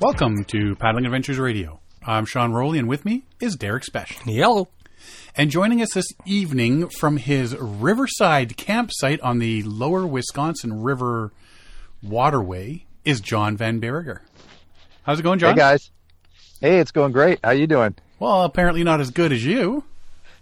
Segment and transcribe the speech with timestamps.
[0.00, 1.78] Welcome to Paddling Adventures Radio.
[2.02, 4.16] I'm Sean Rowley, and with me is Derek Spesh.
[4.24, 4.70] Yellow.
[5.36, 11.32] And joining us this evening from his Riverside campsite on the lower Wisconsin River
[12.02, 14.20] waterway is John Van Berriger.
[15.02, 15.50] How's it going, John?
[15.50, 15.90] Hey guys.
[16.62, 17.38] Hey, it's going great.
[17.44, 17.94] How you doing?
[18.18, 19.84] Well, apparently not as good as you.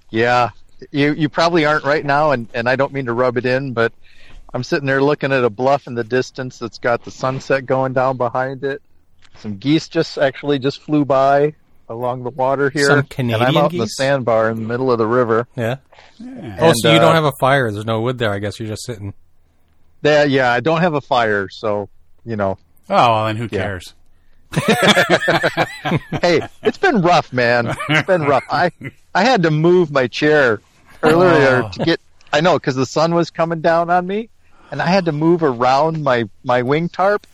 [0.09, 0.51] Yeah,
[0.93, 3.73] you you probably aren't right now, and and I don't mean to rub it in,
[3.73, 3.93] but
[4.55, 7.93] I'm sitting there looking at a bluff in the distance that's got the sunset going
[7.93, 8.83] down behind it.
[9.41, 11.55] Some geese just actually just flew by
[11.89, 14.91] along the water here, Some and I'm Canadian out in the sandbar in the middle
[14.93, 15.47] of the river.
[15.57, 15.77] Yeah.
[16.19, 16.57] Yeah.
[16.61, 17.71] Oh, so you uh, don't have a fire.
[17.73, 18.33] There's no wood there.
[18.33, 19.15] I guess you're just sitting.
[20.03, 21.89] Yeah, yeah, I don't have a fire, so
[22.25, 22.59] you know.
[22.91, 23.63] Oh, well, then who Yeah.
[23.63, 23.95] cares?
[26.23, 27.75] hey, it's been rough, man.
[27.89, 28.45] It's been rough.
[28.51, 28.71] I
[29.15, 30.61] I had to move my chair
[31.03, 31.71] earlier Oh.
[31.73, 32.01] to get.
[32.33, 34.29] I know because the sun was coming down on me,
[34.71, 37.27] and I had to move around my my wing tarp,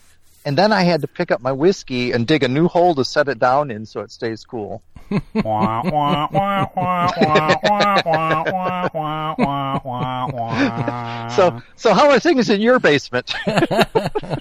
[0.45, 3.05] and then I had to pick up my whiskey and dig a new hole to
[3.05, 4.83] set it down in so it stays cool.
[11.35, 13.35] so, so how are things in your basement?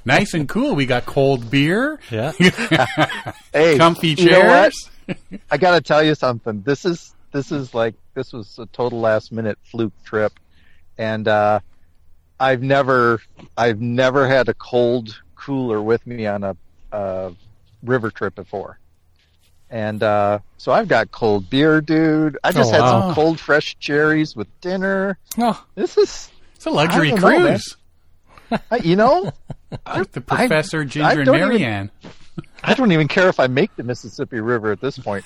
[0.05, 0.75] nice and cool.
[0.75, 1.99] We got cold beer.
[2.09, 2.31] Yeah.
[3.53, 4.89] hey, comfy chairs.
[5.51, 6.61] I got to tell you something.
[6.61, 10.33] This is this is like this was a total last minute fluke trip,
[10.97, 11.59] and uh,
[12.39, 13.21] I've never
[13.57, 16.55] I've never had a cold cooler with me on a,
[16.91, 17.33] a
[17.83, 18.79] river trip before,
[19.69, 22.37] and uh, so I've got cold beer, dude.
[22.43, 23.01] I just Oh, had wow.
[23.01, 25.17] some cold fresh cherries with dinner.
[25.37, 27.77] oh, This is It's a luxury I don't know, cruise.
[28.71, 29.31] I- you know
[29.97, 31.91] With the Professor I Ginger and don't even- Marianne.
[32.63, 35.25] I don't even care if I make the Mississippi River at this point.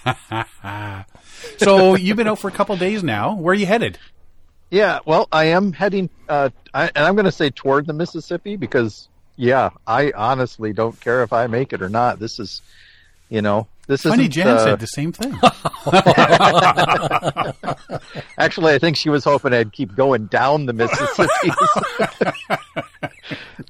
[1.57, 3.35] so you've been out for a couple days now.
[3.35, 3.97] Where are you headed?
[4.69, 8.57] Yeah, well, I am heading, uh, I, and I'm going to say toward the Mississippi
[8.57, 9.07] because,
[9.38, 12.20] yeah, I honestly don't care if I make it or not.
[12.20, 12.62] This is,
[13.30, 14.12] you know, this is.
[14.12, 15.34] Funny, Jan said uh, the same thing.
[18.38, 21.52] Actually, I think she was hoping I'd keep going down the Mississippi.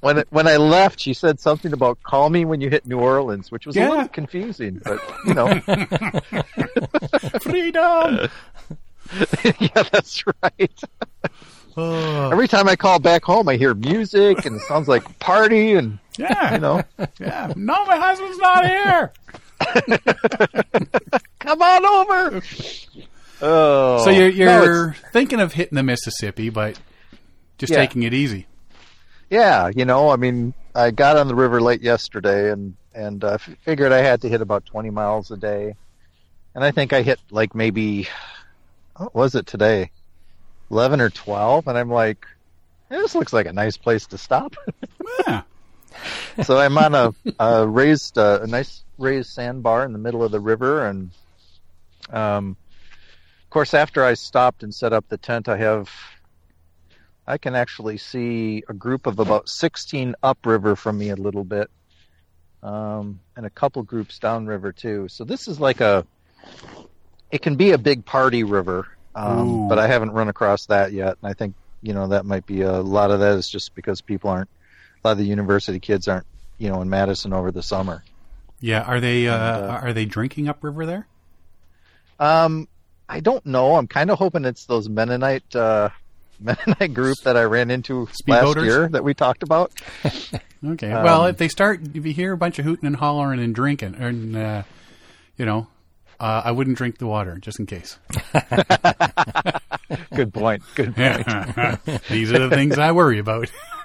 [0.00, 2.98] when it, when I left, she said something about "call me when you hit New
[2.98, 3.88] Orleans," which was Yeah.
[3.88, 5.60] a little confusing, but you know,
[7.40, 8.28] Freedom.
[9.60, 10.80] yeah, that's right.
[11.80, 15.74] Oh, Every time I call back home, I hear music and it sounds like party,
[15.74, 16.82] and yeah, you know,
[17.20, 17.52] yeah.
[17.54, 19.12] No, my husband's not here.
[21.38, 22.42] come on over.
[23.40, 26.78] Oh, So you're, you're it's- thinking of hitting the Mississippi, but
[27.58, 27.78] just Yeah.
[27.78, 28.46] taking it easy.
[29.30, 33.38] yeah, you know, I mean, I got on the river late yesterday, and and uh,
[33.38, 35.74] figured I had to hit about 20 miles a day,
[36.54, 38.08] and I think I hit like maybe,
[38.96, 39.90] what was it today,
[40.70, 42.26] 11 or 12, and I'm like,
[42.90, 44.54] "Eh, this looks like a nice place to stop.
[45.26, 45.42] Yeah.
[46.44, 50.30] so I'm on a, a raised, uh, a nice raised sandbar in the middle of
[50.30, 51.10] the river, and
[52.10, 52.56] um,
[53.42, 55.90] of course, after I stopped and set up the tent, I have,
[57.26, 61.70] I can actually see a group of about 16 upriver from me a little bit,
[62.62, 65.08] um, and a couple groups downriver too.
[65.08, 66.06] So this is like a,
[67.30, 68.86] it can be a big party river.
[69.14, 72.46] Um, but I haven't run across that yet, and I think you know that might
[72.46, 74.48] be a lot of that is just because people aren't,
[75.04, 76.26] a lot of the university kids aren't,
[76.58, 78.02] you know, in Madison over the summer.
[78.60, 78.82] Yeah.
[78.82, 81.06] Are they uh, And, uh, are they drinking upriver there?
[82.18, 82.66] Um,
[83.08, 83.76] I don't know.
[83.76, 85.90] I'm kind of hoping it's those Mennonite uh,
[86.40, 88.64] Mennonite group that I ran into last Speedboaters?
[88.64, 89.72] year that we talked about.
[90.66, 90.90] Okay.
[90.90, 93.54] Um, well, if they start, if you hear a bunch of hooting and hollering and
[93.54, 94.62] drinking, and uh,
[95.36, 95.68] you know,
[96.20, 97.98] uh, I wouldn't drink the water just in case.
[100.14, 100.62] Good point.
[100.74, 101.26] Good point.
[102.08, 103.50] These are the things I worry about.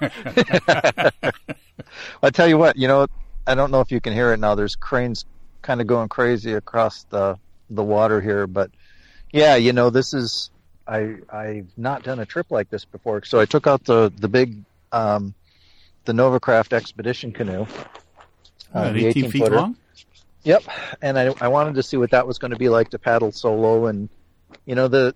[2.22, 3.06] I tell you what, you know,
[3.46, 4.54] I don't know if you can hear it now.
[4.54, 5.24] There's cranes
[5.62, 7.38] kind of going crazy across the
[7.70, 8.70] the water here, but
[9.32, 10.50] yeah, you know, this is
[10.86, 13.24] I I've not done a trip like this before.
[13.24, 15.34] So I took out the the big um
[16.04, 17.62] the Novacraft expedition canoe.
[17.62, 17.66] uh,
[18.72, 19.56] What, the 18 feet 18-footer.
[19.56, 19.76] long.
[20.44, 20.64] Yep,
[21.00, 23.32] and I I wanted to see what that was going to be like to paddle
[23.32, 24.08] solo, and
[24.66, 25.14] you know the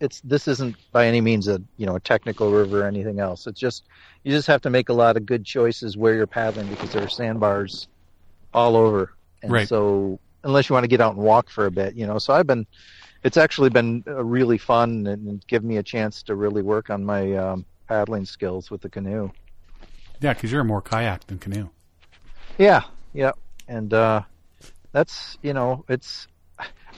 [0.00, 3.46] it's this isn't by any means a you know a technical river or anything else.
[3.46, 3.84] It's just
[4.22, 7.02] you just have to make a lot of good choices where you're paddling because there
[7.02, 7.88] are sandbars
[8.52, 9.12] all over,
[9.42, 9.68] and Right.
[9.68, 12.18] so unless you want to get out and walk for a bit, you know.
[12.18, 12.66] So I've been
[13.24, 17.04] it's actually been really fun and, and given me a chance to really work on
[17.04, 19.30] my um, paddling skills with the canoe.
[20.20, 21.70] Yeah, because you're more kayak than canoe.
[22.58, 23.32] Yeah, yeah,
[23.66, 24.22] and uh,
[24.94, 26.26] that's you know it's.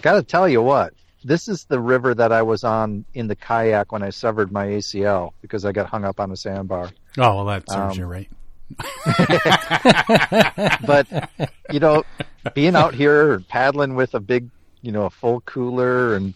[0.02, 0.92] Got to tell you what,
[1.24, 4.66] this is the river that I was on in the kayak when I severed my
[4.66, 6.90] ACL because I got hung up on a sandbar.
[7.18, 8.28] Oh well, that serves Um, you right.
[10.86, 11.06] but
[11.72, 12.04] you know,
[12.54, 14.50] being out here paddling with a big,
[14.82, 16.34] you know, a full cooler and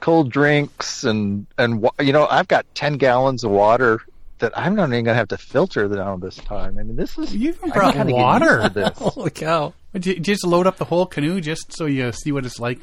[0.00, 4.00] cold drinks and and you know, I've got ten gallons of water
[4.40, 6.76] that I'm not even gonna have to filter down this time.
[6.78, 8.68] I mean, this is You even I brought kinda water.
[8.68, 8.90] this.
[8.98, 9.72] Holy cow!
[9.92, 12.80] Would you just load up the whole canoe just so you see what it's like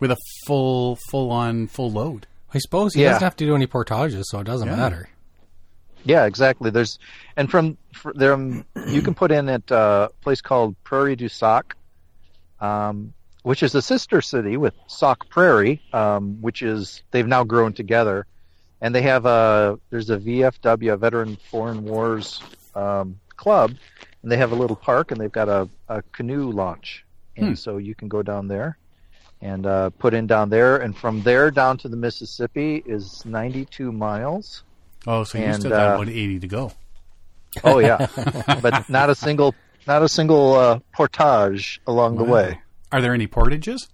[0.00, 2.26] with a full, full on, full load?
[2.52, 3.08] I suppose he Yeah.
[3.10, 4.76] doesn't have to do any portages, so it doesn't Yeah.
[4.76, 5.08] matter.
[6.04, 6.70] Yeah, exactly.
[6.70, 6.98] There's
[7.36, 11.14] and from, from there, um, you can put in at uh, a place called Prairie
[11.16, 11.76] du Sac,
[12.60, 13.12] um,
[13.42, 18.26] which is a sister city with Sauk Prairie, um, which is they've now grown together,
[18.80, 22.42] and they have a there's a VFW, a Veteran Foreign Wars
[22.74, 23.72] um, club,
[24.22, 27.04] and they have a little park, and they've got a, a canoe launch,
[27.36, 27.54] and Hmm.
[27.54, 28.76] so you can go down there.
[29.42, 33.90] And uh, put in down there, and from there down to the Mississippi is 92
[33.90, 34.64] miles.
[35.06, 36.72] Oh, so you And, still got uh, about 80 to go.
[37.64, 38.06] Oh yeah,
[38.60, 39.54] but not a single,
[39.86, 42.60] not a single uh, portage along the way.
[42.92, 43.88] Are there any portages?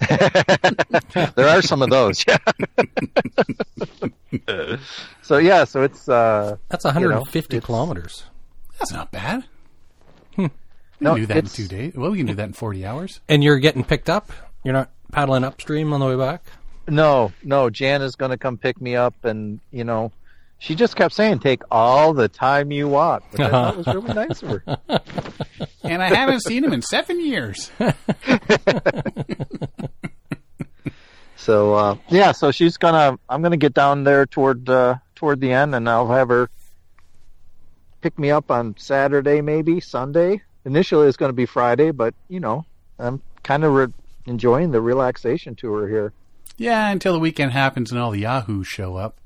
[1.34, 2.24] There are some of those.
[2.26, 2.38] Yeah.
[5.22, 8.24] so yeah, so it's uh, That's know, 150 it's- kilometers.
[8.78, 9.44] That's not bad.
[10.36, 10.48] We
[11.00, 11.94] No, can do that in two days.
[11.94, 13.20] Well, we can do that in 40 hours.
[13.28, 14.30] And you're getting picked up.
[14.64, 16.44] You're not paddling upstream on the way back.
[16.88, 17.68] no, no.
[17.70, 20.12] Jan is going to come pick me up, and you know,
[20.60, 24.14] she just kept saying, "Take all the time you want." Which I thought was really
[24.14, 24.78] nice of her.
[25.82, 27.72] And I haven't seen him in seven years.
[31.36, 33.18] So uh, yeah, so she's gonna.
[33.28, 36.50] I'm gonna get down there toward uh, toward the end, and I'll have her
[38.02, 40.42] pick me up on Saturday, maybe Sunday.
[40.66, 42.66] Initially, it's going to be Friday, but you know,
[42.98, 43.92] I'm kind of re-
[44.26, 46.12] enjoying the relaxation tour here.
[46.58, 49.18] Yeah, until the weekend happens and all the Yahoos show up.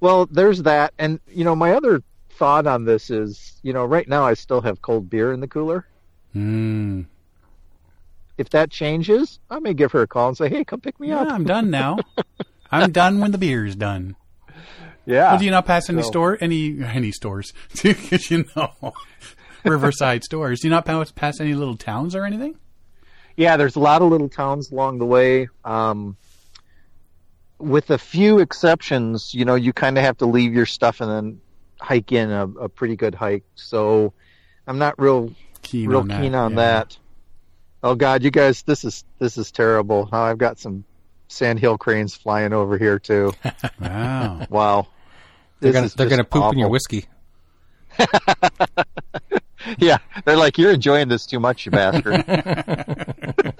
[0.00, 4.06] Well, there's that, and you know, my other thought on this is, you know, right
[4.06, 5.86] now I still have cold beer in the cooler.
[6.34, 7.06] Mm.
[8.36, 11.08] If that changes, I may give her a call and say, "Hey, come pick me
[11.08, 11.96] Yeah, up." I'm done now.
[12.70, 14.16] I'm done when the beer's done.
[15.06, 15.30] Yeah.
[15.30, 17.52] Well, do you not pass any So- store any any stores?
[17.82, 18.92] Because you know,
[19.64, 20.60] Riverside stores.
[20.60, 22.56] Do you not pass pass any little towns or anything?
[23.36, 25.48] Yeah, there's a lot of little towns along the way.
[25.64, 26.16] Um,
[27.58, 31.10] with a few exceptions, you know, you kind of have to leave your stuff and
[31.10, 31.40] then
[31.80, 33.44] hike in a, a pretty good hike.
[33.54, 34.12] So
[34.66, 35.32] I'm not real
[35.62, 36.20] Keen real on that.
[36.20, 36.56] keen on yeah.
[36.56, 36.98] that.
[37.82, 40.08] Oh God, you guys, this is this is terrible.
[40.10, 40.84] Now I've got some
[41.28, 43.32] sandhill cranes flying over here too.
[43.80, 44.46] Wow.
[44.50, 44.86] Wow.
[45.60, 47.06] They're This gonna they're gonna poop in your whiskey.
[49.78, 52.24] Yeah, they're like, you're enjoying this too much, you bastard.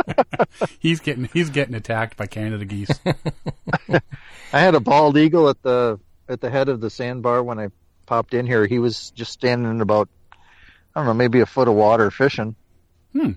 [0.79, 2.91] he's getting he's getting attacked by Canada geese.
[3.88, 5.99] I had a bald eagle at the
[6.29, 7.69] at the head of the sandbar when I
[8.06, 8.67] popped in here.
[8.67, 10.08] He was just standing in about
[10.94, 12.55] I don't know, maybe a foot of water fishing.
[13.12, 13.32] Hmm.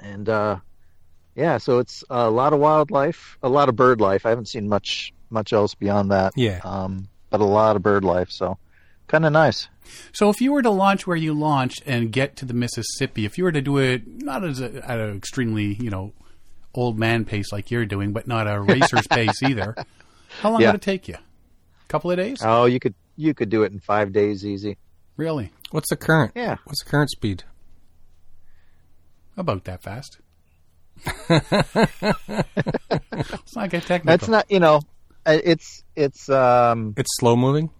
[0.00, 0.56] And uh
[1.34, 4.24] yeah, so it's a lot of wildlife, a lot of bird life.
[4.24, 6.32] I haven't seen much much else beyond that.
[6.36, 6.60] Yeah.
[6.64, 8.58] Um but a lot of bird life, so
[9.14, 9.68] kind of nice.
[10.12, 13.38] So if you were to launch where you launched and get to the Mississippi, if
[13.38, 16.12] you were to do it not as a, at an extremely you know
[16.74, 19.74] old man pace like you're doing, but not a racer's pace either,
[20.40, 20.68] how long Yeah.
[20.68, 21.14] would it take you?
[21.14, 22.38] A couple of days?
[22.42, 24.76] Oh, you could you could do it in 5 days easy.
[25.16, 25.52] Really?
[25.70, 26.32] What's the current?
[26.34, 26.56] Yeah.
[26.64, 27.44] What's the current speed?
[29.36, 30.18] About that fast?
[31.28, 31.52] Let's
[33.56, 34.06] not get technical.
[34.06, 34.80] That's not, you know,
[35.26, 37.70] uh, it's it's um It's slow moving.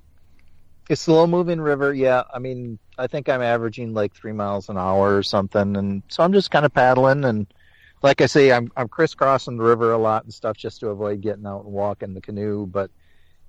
[0.90, 1.92] A slow moving river.
[1.94, 2.22] Yeah.
[2.32, 5.76] I mean i think i'm averaging like three miles an hour or something.
[5.76, 7.24] And so i'm just kind of paddling.
[7.24, 7.46] And
[8.02, 11.20] like i say i'm i'm crisscrossing the river a lot and stuff just to avoid
[11.22, 12.66] getting out and walking the canoe.
[12.66, 12.90] But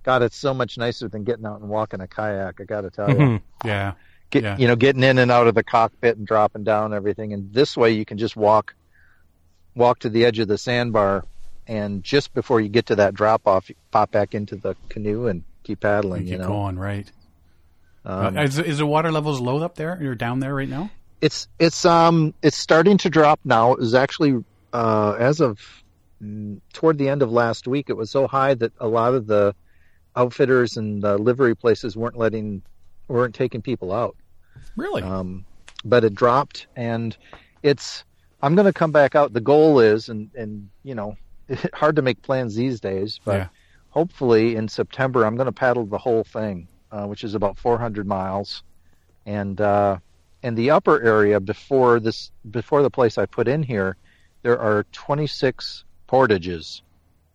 [0.04, 2.62] god it's so much nicer than getting out and walking a kayak.
[2.62, 3.42] I gotta tell you Mhm.
[3.66, 3.94] yeah.
[4.32, 4.58] Get, Yeah.
[4.58, 7.34] you know getting in and out of the cockpit and dropping down everything.
[7.34, 8.74] And this way you can just walk
[9.76, 11.24] walk to the edge of the sandbar.
[11.68, 15.28] And just before you get to that drop off you pop back into the canoe
[15.28, 16.48] and keep paddling You you keep know?
[16.48, 17.12] going, right?
[18.06, 19.98] Um, Uh, is, is the water levels low up there?
[20.02, 20.90] You're down there right now?
[21.22, 23.72] it's it's um it's starting to drop now.
[23.74, 24.44] It was actually
[24.74, 25.60] uh, as of
[26.22, 27.90] mm, toward the end of last week.
[27.90, 29.56] It was so high that a lot of the
[30.16, 32.62] outfitters and the livery places weren't letting
[33.08, 34.16] weren't taking people out.
[34.76, 35.02] Really?
[35.02, 35.46] Um,
[35.84, 37.18] but it dropped, and
[37.64, 38.04] it's
[38.42, 39.34] I'm going to come back out.
[39.34, 41.16] The goal is, and and you know,
[41.74, 43.48] hard to make plans these days, but Yeah.
[43.90, 48.08] hopefully in September I'm going to paddle the whole thing, uh, which is about 400
[48.08, 48.64] miles,
[49.26, 49.98] and uh,
[50.42, 53.98] in the upper area before this before the place I put in here,
[54.44, 56.84] there are 26 portages,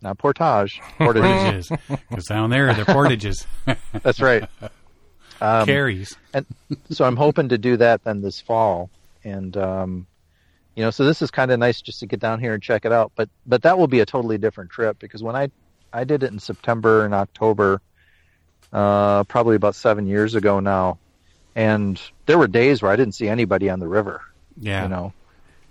[0.00, 1.69] not portage, portages.
[1.69, 2.00] portages.
[2.09, 3.47] Because down there, they're portages.
[4.02, 4.49] That's right.
[5.43, 6.17] Um, Carries.
[6.90, 8.88] so I'm hoping to do that then this fall,
[9.25, 10.07] and um,
[10.75, 12.87] you know, so this is kind of nice just to get down here and check
[12.87, 13.12] it out.
[13.14, 15.50] But but that will be a totally different trip because when I
[15.93, 17.83] I did it in September and October,
[18.73, 20.99] uh, probably about seven years ago now,
[21.57, 24.23] and there were days where I didn't see anybody on the river,
[24.59, 24.85] Yeah.
[24.85, 25.12] you know,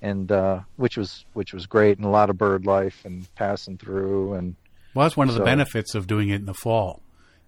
[0.01, 3.77] and uh, which was which was great and a lot of bird life and passing
[3.77, 4.55] through and
[4.93, 7.01] Well, that's one of the benefits of doing it in the fall.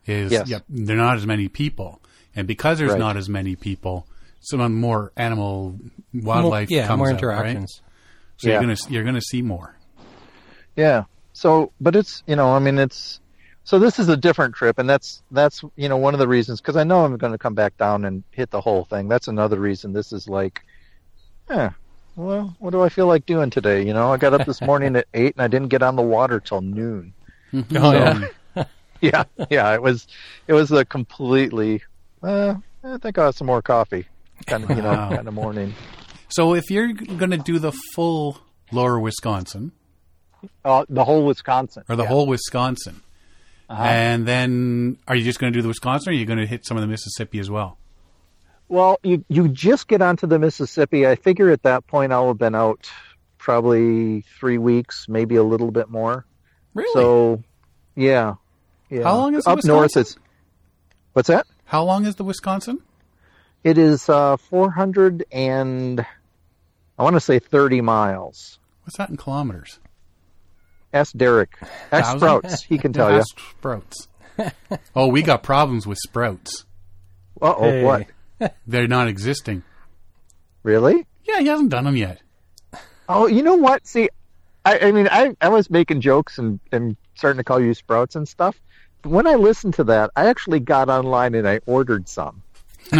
[0.05, 0.48] Is Yes.
[0.50, 2.01] yep, there are not as many people,
[2.36, 3.00] and because there's Right.
[3.00, 4.08] not as many people,
[4.39, 5.77] some more animal
[6.13, 7.81] wildlife more, yeah, comes more out, interactions.
[7.84, 7.91] Right?
[8.38, 8.53] So Yeah.
[8.55, 9.75] you're gonna you're gonna see more.
[10.75, 11.03] Yeah.
[11.34, 13.20] So, but it's you know, I mean, it's
[13.63, 16.60] so this is a different trip, and that's that's you know one of the reasons
[16.62, 19.08] because I know I'm going to come back down and hit the whole thing.
[19.08, 20.62] That's another reason this is like,
[21.50, 21.70] eh,
[22.15, 23.86] well, what do I feel like doing today?
[23.86, 26.01] You know, I got up this morning at eight and I didn't get on the
[26.01, 27.13] water till noon.
[27.53, 28.24] Oh, yeah.
[29.01, 30.08] Yeah, yeah, it was
[30.48, 31.82] it was a completely.
[32.22, 32.53] Uh,
[32.84, 34.06] I think I'll have some more coffee,
[34.46, 35.10] kind of you know, Wow.
[35.15, 35.74] kind of morning.
[36.30, 38.38] So if you're going to do the full
[38.72, 39.72] Lower Wisconsin
[40.63, 42.10] Uh, the whole Wisconsin or the yeah.
[42.10, 43.01] whole Wisconsin,
[43.71, 43.83] Uh-huh.
[43.83, 46.45] and then are you just going to do the Wisconsin, or are you going to
[46.45, 47.77] hit some of the Mississippi as well?
[48.67, 51.07] Well, you you just get onto the Mississippi.
[51.07, 52.89] I figure at that point I'll have been out
[53.37, 56.25] probably three weeks, maybe a little bit more.
[56.73, 56.91] Really?
[56.93, 57.43] So,
[57.95, 58.35] yeah,
[58.89, 59.03] yeah.
[59.03, 59.95] How long is the up north?
[59.95, 60.01] Wisconsin?
[60.01, 60.17] It's
[61.13, 61.47] what's that?
[61.65, 62.79] How long is the Wisconsin?
[63.63, 66.05] It is uh, four hundred and
[66.97, 68.59] I want to say thirty miles.
[68.83, 69.79] What's that in kilometers?
[70.93, 71.57] Ask Derek.
[71.91, 72.19] Ask Thousand?
[72.19, 72.63] Sprouts.
[72.63, 73.17] He can tell you.
[73.19, 74.07] Ask Sprouts.
[74.95, 76.65] oh, we got problems with Sprouts.
[77.41, 77.83] Uh oh, Hey.
[77.83, 78.51] what?
[78.67, 79.63] They're not existing.
[80.63, 81.05] Really?
[81.25, 82.21] Yeah, he hasn't done them yet.
[83.07, 83.86] Oh, you know what?
[83.86, 84.10] See,
[84.65, 88.15] I, I mean, I, I was making jokes and, and starting to call you sprouts
[88.15, 88.60] and stuff.
[89.01, 92.43] But when I listened to that, I actually got online and I ordered some.
[92.91, 92.98] So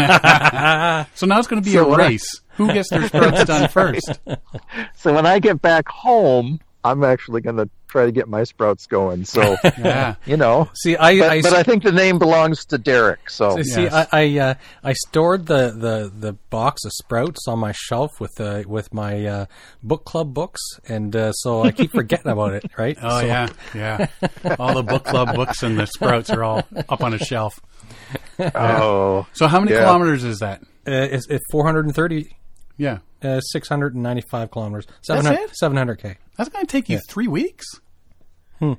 [1.26, 2.40] now it's going to be So a when I- race.
[2.56, 4.20] Who gets their Sprouts done first?
[4.96, 8.86] So when I get back home, I'm actually going to try to get my sprouts
[8.86, 9.24] going.
[9.24, 10.16] So, Yeah.
[10.26, 10.68] you know.
[10.74, 13.30] See, I, But, I, but I think the name belongs to Derek.
[13.30, 14.08] So, see, Yes.
[14.12, 18.40] I, I, uh, I stored the, the, the box of sprouts on my shelf with
[18.40, 19.46] uh, with my uh,
[19.82, 22.64] book club books, and uh, so I keep forgetting about it.
[22.76, 22.96] Right?
[23.00, 24.06] Oh So- yeah, yeah.
[24.58, 27.54] All the book club books and the Sprouts are all up on a shelf.
[28.40, 29.80] oh, So how many Yeah.
[29.84, 30.62] kilometers is that?
[30.86, 32.34] Uh, it's, it's 430,
[32.76, 35.50] Yeah, uh, 695 kilometers, 700, it?
[35.62, 36.16] 700k.
[36.36, 37.66] that's going to take you three weeks.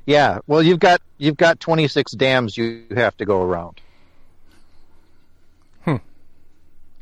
[0.05, 0.39] yeah.
[0.47, 3.81] Well, you've got you've got 26 dams you have to go around.
[5.85, 5.97] Hmm.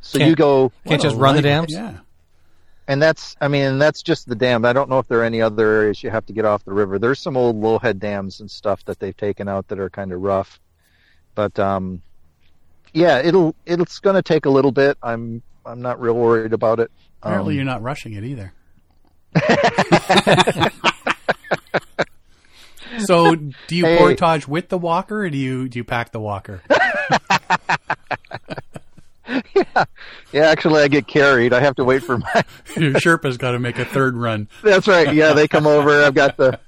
[0.01, 1.73] So Can't- you go Can't just run the light- dams.
[1.73, 1.97] Yeah.
[2.87, 4.65] and that's I mean that's just the dam.
[4.65, 6.73] I don't know if there are any other areas you have to get off the
[6.73, 6.97] river.
[6.99, 10.21] There's some old lowhead dams and stuff that they've taken out that are kind of
[10.21, 10.59] rough,
[11.35, 12.01] but um,
[12.93, 14.97] yeah, it'll it's going to take a little bit.
[15.03, 16.91] I'm I'm not real worried about it.
[17.21, 18.53] Apparently, Um, you're not rushing it either.
[23.05, 23.97] so, do you Hey.
[23.97, 26.61] portage with the walker, or do you do you pack the walker?
[30.33, 31.53] yeah, actually, I get carried.
[31.53, 32.43] I have to wait for my.
[32.75, 34.49] Your Sherpa's got to make a third run.
[34.63, 35.13] That's right.
[35.13, 36.03] Yeah, they come over.
[36.03, 36.59] I've got the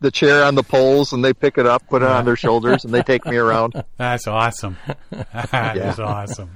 [0.00, 2.84] the chair on the poles, and they pick it up, put it on their shoulders,
[2.84, 3.82] and they take me around.
[3.96, 4.76] That's awesome.
[5.52, 6.50] That is awesome.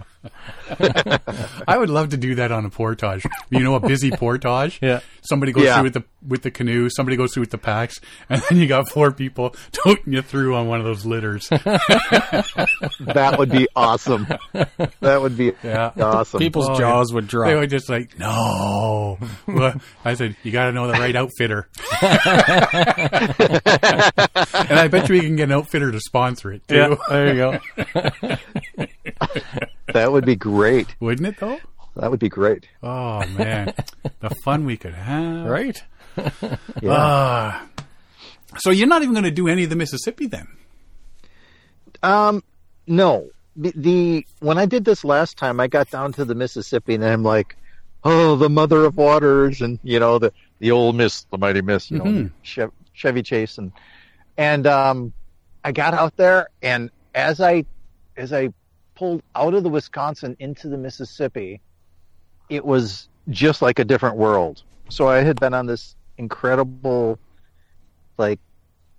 [1.68, 3.24] I would love to do that on a portage.
[3.50, 4.78] You know, a busy portage.
[4.82, 5.00] Yeah.
[5.22, 5.74] Somebody goes Yeah.
[5.76, 6.88] through with the with the canoe.
[6.90, 8.00] Somebody goes through with the packs,
[8.30, 11.48] and then you got four people toting you through on one of those litters.
[11.50, 14.26] That would be awesome.
[15.00, 15.90] That would be Yeah.
[16.00, 16.38] awesome.
[16.40, 17.48] People's Oh, jaws would drop.
[17.48, 19.18] They were just like, no.
[19.46, 21.68] Well, I said, you got to know the right outfitter.
[22.02, 22.20] and
[24.78, 26.74] I bet you we can get an outfitter to sponsor it too.
[26.76, 27.58] yeah, there you
[28.76, 28.86] go.
[29.94, 30.94] That would be great.
[31.00, 31.58] Wouldn't it though?
[31.96, 32.68] That would be great.
[32.82, 33.72] Oh man,
[34.20, 35.46] the fun we could have.
[35.46, 35.82] right?
[36.82, 36.90] Yeah.
[36.90, 37.66] Ah.
[38.58, 40.46] so you're not even going to do any of the Mississippi then?
[42.02, 42.42] Um,
[42.86, 43.30] no.
[43.56, 47.04] The, the when I did this last time, I got down to the Mississippi, and
[47.04, 47.56] I'm like,
[48.02, 51.88] oh, the mother of waters, and you know the the old Miss, the mighty Miss,
[51.90, 52.30] you know, Mhm.
[52.42, 53.70] Chev- Chevy Chase, and
[54.36, 55.12] and um,
[55.62, 57.64] I got out there, and as I
[58.16, 58.52] as I
[58.94, 61.60] pulled out of the Wisconsin into the Mississippi,
[62.48, 64.62] it was just like a different world.
[64.88, 67.18] So I had been on this incredible,
[68.18, 68.38] like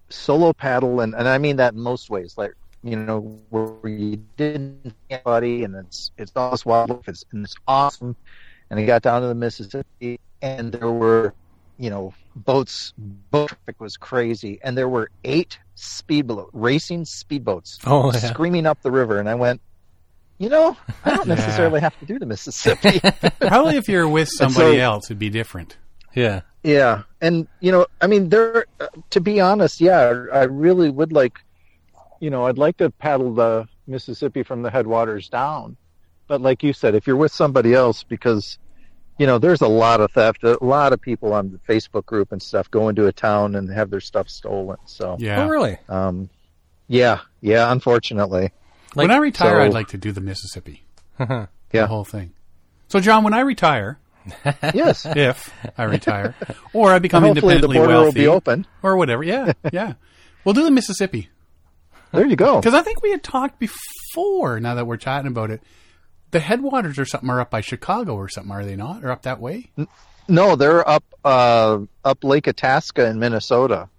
[0.09, 4.17] solo paddle, and, and I mean that in most ways, like you know, where you
[4.37, 8.15] didn't see anybody, and it's it's all this wildlife, it's, and it's awesome.
[8.69, 11.33] And I got down to the Mississippi, and there were,
[11.79, 12.93] you know, boats.
[13.31, 18.19] Boat traffic was crazy, and there were eight speedboat racing speedboats Oh, yeah.
[18.19, 19.19] screaming up the river.
[19.19, 19.61] And I went,
[20.37, 21.35] you know, I don't Yeah.
[21.35, 22.99] necessarily have to do the Mississippi.
[23.39, 25.77] Probably if you're with somebody so- else, it'd be different.
[26.13, 26.41] Yeah.
[26.63, 28.65] yeah, and you know, I mean, there.
[28.79, 31.39] Uh, to be honest, yeah, I really would like,
[32.21, 35.75] you know, I'd like to paddle the Mississippi from the headwaters down,
[36.27, 38.57] but like you said, if you're with somebody else, because
[39.17, 42.31] you know, there's a lot of theft, a lot of people on the Facebook group
[42.33, 44.75] and stuff go into a town and have their stuff stolen.
[44.85, 45.43] So, Yeah.
[45.45, 45.77] Oh, really?
[45.87, 46.29] um,
[46.87, 48.51] yeah, yeah, unfortunately,
[48.95, 50.83] when I retire, so- I'd like to do the Mississippi,
[51.17, 51.47] the
[51.87, 52.33] whole thing.
[52.87, 53.99] So, John, when I retire,
[54.73, 55.05] yes.
[55.05, 56.35] if I retire,
[56.73, 58.65] or I become Hopefully, the independently border will wealthy, be open.
[58.83, 59.93] or whatever, yeah, yeah,
[60.43, 61.29] we'll do the Mississippi
[62.11, 62.59] There you go.
[62.59, 64.59] because I think we had talked before.
[64.59, 65.61] Now that we're chatting about it,
[66.31, 69.03] the headwaters or something are up by Chicago or something, are they not?
[69.03, 69.71] Or up that way?
[70.27, 73.89] No, they're up uh, up Lake Itasca in Minnesota.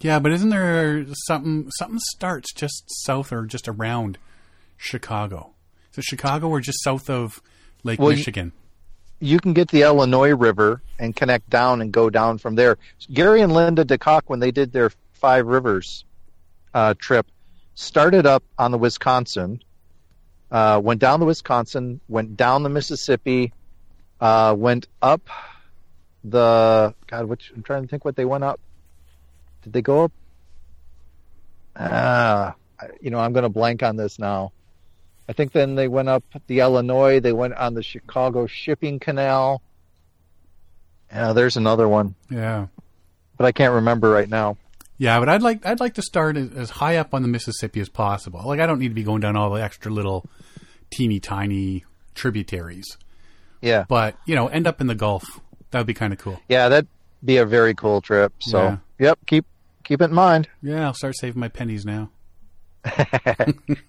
[0.00, 1.70] Yeah, but isn't there something?
[1.78, 4.18] Something starts just south or just around
[4.76, 5.50] Chicago.
[5.90, 7.42] So Chicago or just south of
[7.82, 8.52] Lake Well, you- Michigan.
[9.20, 12.78] You can get the Illinois River and connect down and go down from there.
[13.12, 16.04] Gary and Linda DeCock, when they did their Five Rivers
[16.72, 17.26] uh, trip,
[17.74, 19.60] started up on the Wisconsin,
[20.52, 23.52] uh, went down the Wisconsin, went down the Mississippi,
[24.20, 25.22] uh, went up
[26.22, 27.24] the God.
[27.26, 28.60] Which I'm trying to think what they went up.
[29.68, 30.12] Did they go up?
[31.76, 32.54] Ah,
[33.02, 34.52] you know, I'm going to blank on this now.
[35.28, 37.20] I think then they went up the Illinois.
[37.20, 39.60] They went on the Chicago Shipping Canal.
[41.12, 42.68] Yeah, there's another one, Yeah.
[43.36, 44.56] but I can't remember right now.
[44.96, 47.88] Yeah, but I'd like I'd like to start as, high up on the Mississippi as
[47.90, 48.42] possible.
[48.44, 50.24] Like I don't need to be going down all the extra little
[50.90, 51.84] teeny tiny
[52.14, 52.96] tributaries.
[53.60, 55.40] Yeah, But, you know, end up in the Gulf.
[55.72, 56.40] That would be kind of cool.
[56.48, 56.86] yeah, that'd
[57.24, 58.32] be a very cool trip.
[58.38, 58.76] So, Yeah.
[59.00, 59.44] yep, keep
[59.88, 60.48] keep it in mind.
[60.62, 62.10] Yeah, I'll start saving my pennies now.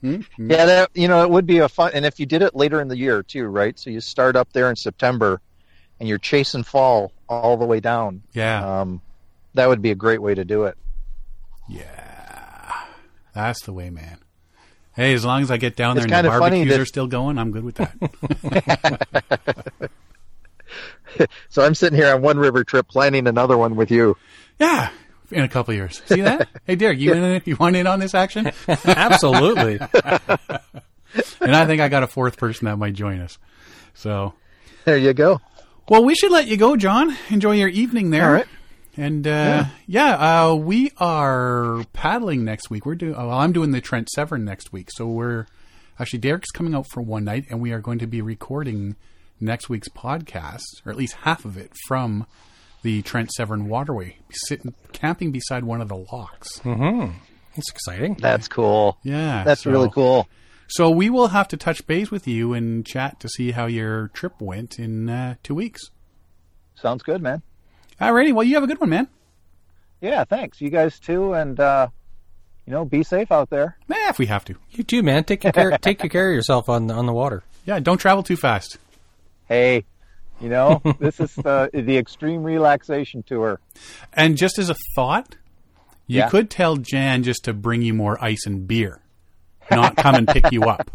[0.02, 2.82] Yeah, that you know it would be a fun, and if you did it later
[2.82, 3.78] in the year too, right?
[3.78, 5.40] So you start up there in September,
[6.00, 8.24] and you're chasing fall all the way down.
[8.34, 8.82] Yeah.
[8.82, 9.02] Um,
[9.54, 10.78] that would be a great way to do it.
[11.68, 11.86] Yeah.
[13.34, 14.18] That's the way, man.
[14.96, 17.08] Hey, as long as I get down there It's and the barbecues that- are still
[17.08, 19.90] going, I'm good with that.
[21.50, 24.16] So I'm sitting here on one river trip, planning another one with you.
[24.60, 24.92] yeah.
[25.32, 26.02] In a couple of years.
[26.06, 26.48] See that?
[26.66, 28.52] hey, Derek, you in, you want in on this action?
[28.68, 29.80] Absolutely.
[31.42, 33.38] and I think I got a fourth person that might join us.
[33.94, 34.34] So,
[34.86, 35.40] There you go.
[35.88, 37.16] well, we should let you go, John.
[37.30, 38.26] Enjoy your evening there.
[38.26, 38.48] All right.
[38.98, 42.86] And uh, yeah, uh, we are paddling next week.
[42.86, 43.14] We're doing.
[43.14, 45.46] Well, I'm doing the Trent Severn next week, so we're
[46.00, 48.98] actually Derek's coming out for one night, and we are going to be recording
[49.40, 52.26] next week's podcast, or at least half of it, from
[52.82, 56.60] the Trent Severn waterway, sitting camping beside one of the locks.
[56.60, 58.16] That's exciting.
[58.20, 58.98] That's cool.
[59.04, 60.28] Yeah, That's so- really cool.
[60.72, 64.10] So we will have to touch base with you and chat to see how your
[64.10, 65.82] trip went in uh, two weeks.
[66.76, 67.42] Sounds good, man.
[68.00, 69.08] Alrighty, well, you have a good one, man.
[70.00, 70.62] Yeah, thanks.
[70.62, 71.88] You guys too, and uh,
[72.68, 73.78] you know, be safe out there.
[73.90, 74.56] Eh, if we have to.
[74.70, 75.24] You too, man.
[75.24, 75.76] Take care.
[75.82, 77.42] take care of yourself on the, on the water.
[77.66, 78.78] Yeah, don't travel too fast.
[79.48, 79.86] Hey,
[80.42, 83.60] you know, this is the the extreme relaxation tour.
[84.14, 85.36] And just as a thought,
[86.08, 86.30] you Yeah.
[86.30, 89.02] could tell Jan just to bring you more ice and beer,
[89.72, 90.90] not come and pick you up.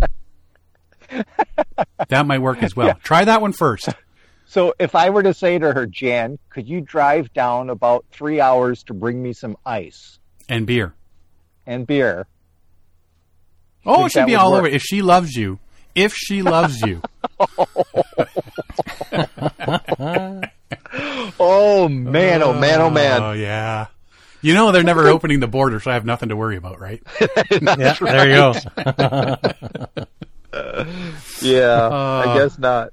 [2.09, 2.95] That might work as well.
[3.03, 3.89] Try that one first.
[4.47, 8.41] So if I were to say to her, Jan, could you drive down about three
[8.41, 10.95] hours to bring me some ice And beer.
[11.67, 12.27] and beer?
[13.87, 14.61] Oh, should be all work.
[14.61, 14.69] over.
[14.69, 15.59] If she loves you,
[15.95, 17.01] if she loves you,
[21.41, 23.23] Oh man, oh man, oh man!
[23.23, 23.87] oh yeah.
[24.43, 27.03] You know they're never opening the border, so I have nothing to worry about, right?
[27.51, 28.55] Yeah, there you go.
[31.43, 32.91] Yeah, Uh, I guess not.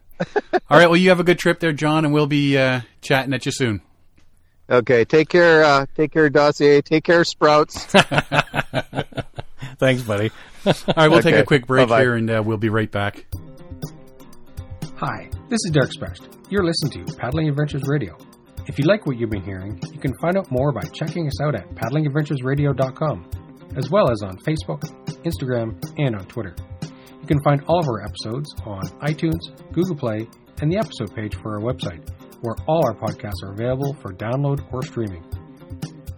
[0.70, 0.88] All right.
[0.90, 3.52] Well, you have a good trip there, John, and we'll be uh, chatting at you
[3.52, 3.82] soon.
[4.70, 5.64] Okay, take care.
[5.64, 6.82] Uh, take care, Dossier.
[6.82, 7.86] Take care, Sprouts.
[9.78, 10.32] Thanks, buddy.
[10.66, 12.02] All right, we'll take a quick break Bye-bye.
[12.02, 13.26] here, and uh, we'll be right back.
[14.98, 16.30] Hi, this is Derek Sprest.
[16.50, 18.16] You're listening to Paddling Adventures Radio.
[18.68, 21.42] If you like what you've been hearing, you can find out more by checking us
[21.42, 23.32] out at paddlingadventuresradio.com,
[23.76, 24.82] as well as on Facebook,
[25.24, 26.56] Instagram, and on Twitter.
[26.84, 29.40] You can find all of our episodes on iTunes,
[29.74, 30.28] Google Play,
[30.62, 32.08] and the episode page for our website,
[32.42, 35.24] where all our podcasts are available for download or streaming.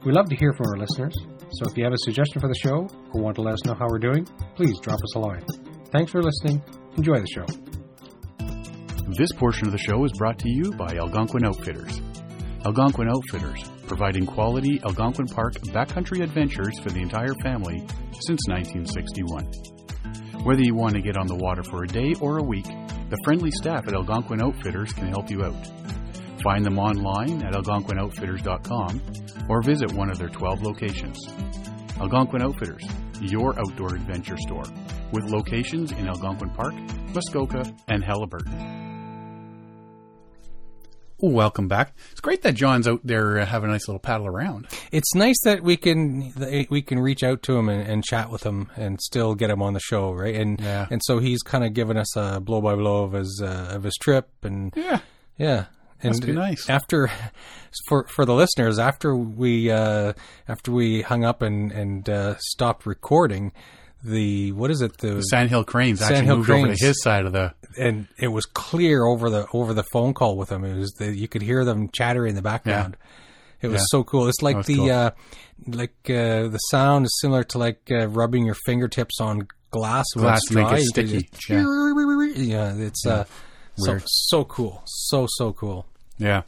[0.05, 1.15] We love to hear from our listeners,
[1.53, 3.75] so if you have a suggestion for the show or want to let us know
[3.75, 5.45] how we're doing, please drop us a line.
[5.91, 6.63] Thanks for listening.
[6.97, 7.45] Enjoy the show.
[9.17, 12.01] This portion of the show is brought to you by Algonquin Outfitters.
[12.65, 17.79] Algonquin Outfitters, providing quality Algonquin Park backcountry adventures for the entire family
[18.21, 19.45] since 1961.
[20.43, 23.19] Whether you want to get on the water for a day or a week, the
[23.23, 25.67] friendly staff at Algonquin Outfitters can help you out.
[26.41, 31.17] Find them online at algonquinoutfitters.com or visit one of their 12 locations.
[31.99, 32.83] Algonquin Outfitters,
[33.21, 34.65] your outdoor adventure store,
[35.11, 36.73] with locations in Algonquin Park,
[37.13, 38.81] Muskoka, and Haliburton.
[41.19, 41.95] Welcome back.
[42.11, 44.67] It's great that John's out there uh, having a nice little paddle around.
[44.91, 48.29] It's nice that we can that we can reach out to him and, and chat
[48.29, 50.35] with him and still get him on the show, right?
[50.35, 50.87] And Yeah.
[50.91, 53.83] and so he's kind of given us a blow by blow of his uh, of
[53.83, 54.99] his trip and Yeah.
[55.37, 55.65] yeah.
[56.03, 56.69] And Must be nice.
[56.69, 57.09] After,
[57.87, 60.13] for for the listeners, after we uh,
[60.47, 63.51] after we hung up and and uh, stopped recording,
[64.03, 67.31] the what is it the Sandhill Cranes actually Sandhill moved over to his side of
[67.31, 67.53] the.
[67.77, 70.65] and it was clear over the over the phone call with them.
[70.65, 72.97] It was the, you could hear them chattering in the background.
[73.61, 73.85] It was Yeah.
[73.87, 74.27] so cool.
[74.27, 74.91] It's like the cool.
[74.91, 75.11] uh,
[75.67, 80.25] like uh, the sound is similar to like uh, rubbing your fingertips on glass when
[80.25, 81.29] Glass make it sticky.
[81.31, 83.23] just- yeah, it's uh,
[83.77, 85.85] so so cool, so so cool.
[86.17, 86.43] Yeah.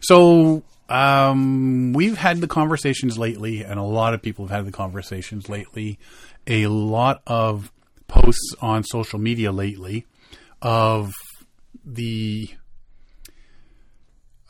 [0.00, 4.72] So um, we've had the conversations lately, and a lot of people have had the
[4.72, 5.98] conversations lately.
[6.46, 7.72] A lot of
[8.08, 10.06] posts on social media lately
[10.62, 11.12] of
[11.84, 12.48] the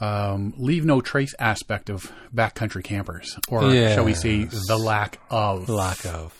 [0.00, 5.68] um, leave no trace aspect of backcountry campers, or shall we say, the lack of.
[5.68, 6.34] Lack of.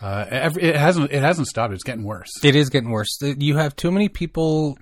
[0.00, 1.12] Uh, it hasn't.
[1.12, 1.72] It hasn't stopped.
[1.72, 2.30] It's getting worse.
[2.42, 3.18] It is getting worse.
[3.22, 4.76] You have too many people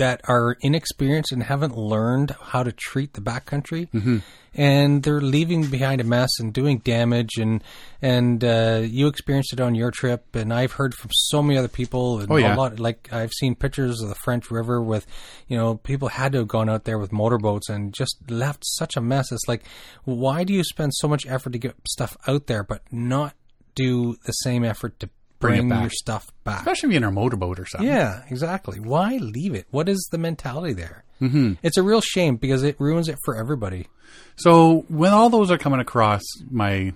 [0.00, 4.18] that are inexperienced and haven't learned how to treat the backcountry, mm-hmm.
[4.54, 7.36] and they're leaving behind a mess and doing damage.
[7.36, 7.62] and
[8.00, 11.68] And uh, you experienced it on your trip, and I've heard from so many other
[11.68, 12.20] people.
[12.20, 12.54] And Oh, yeah.
[12.54, 15.06] a lot, like I've seen pictures of the French River with,
[15.48, 18.96] you know, people had to have gone out there with motorboats and just left such
[18.96, 19.30] a mess.
[19.30, 19.64] It's like,
[20.04, 23.34] why do you spend so much effort to get stuff out there, but not
[23.74, 25.10] do the same effort to
[25.40, 26.60] Bring bring, your stuff back?
[26.60, 27.88] Especially in a motorboat or something.
[27.88, 28.78] Yeah, exactly.
[28.78, 29.66] Why leave it?
[29.70, 31.04] What is the mentality there?
[31.20, 31.54] Mm-hmm.
[31.62, 33.88] It's a real shame because it ruins it for everybody.
[34.36, 36.92] So when all those are coming across my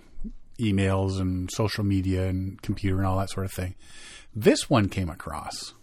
[0.61, 3.75] emails and social media and computer and all that sort of thing,
[4.35, 5.75] this one came across.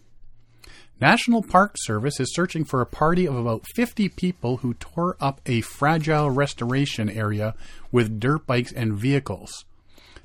[0.99, 5.41] National Park Service is searching for a party of about 50 people who tore up
[5.47, 7.55] a fragile restoration area
[7.91, 9.65] with dirt bikes and vehicles.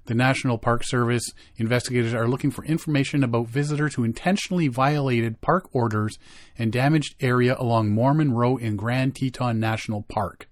[0.07, 1.25] The National Park Service
[1.57, 6.17] investigators are looking for information about visitors who intentionally violated park orders
[6.59, 10.49] and damaged area along Mormon Row in Grand Teton National Park.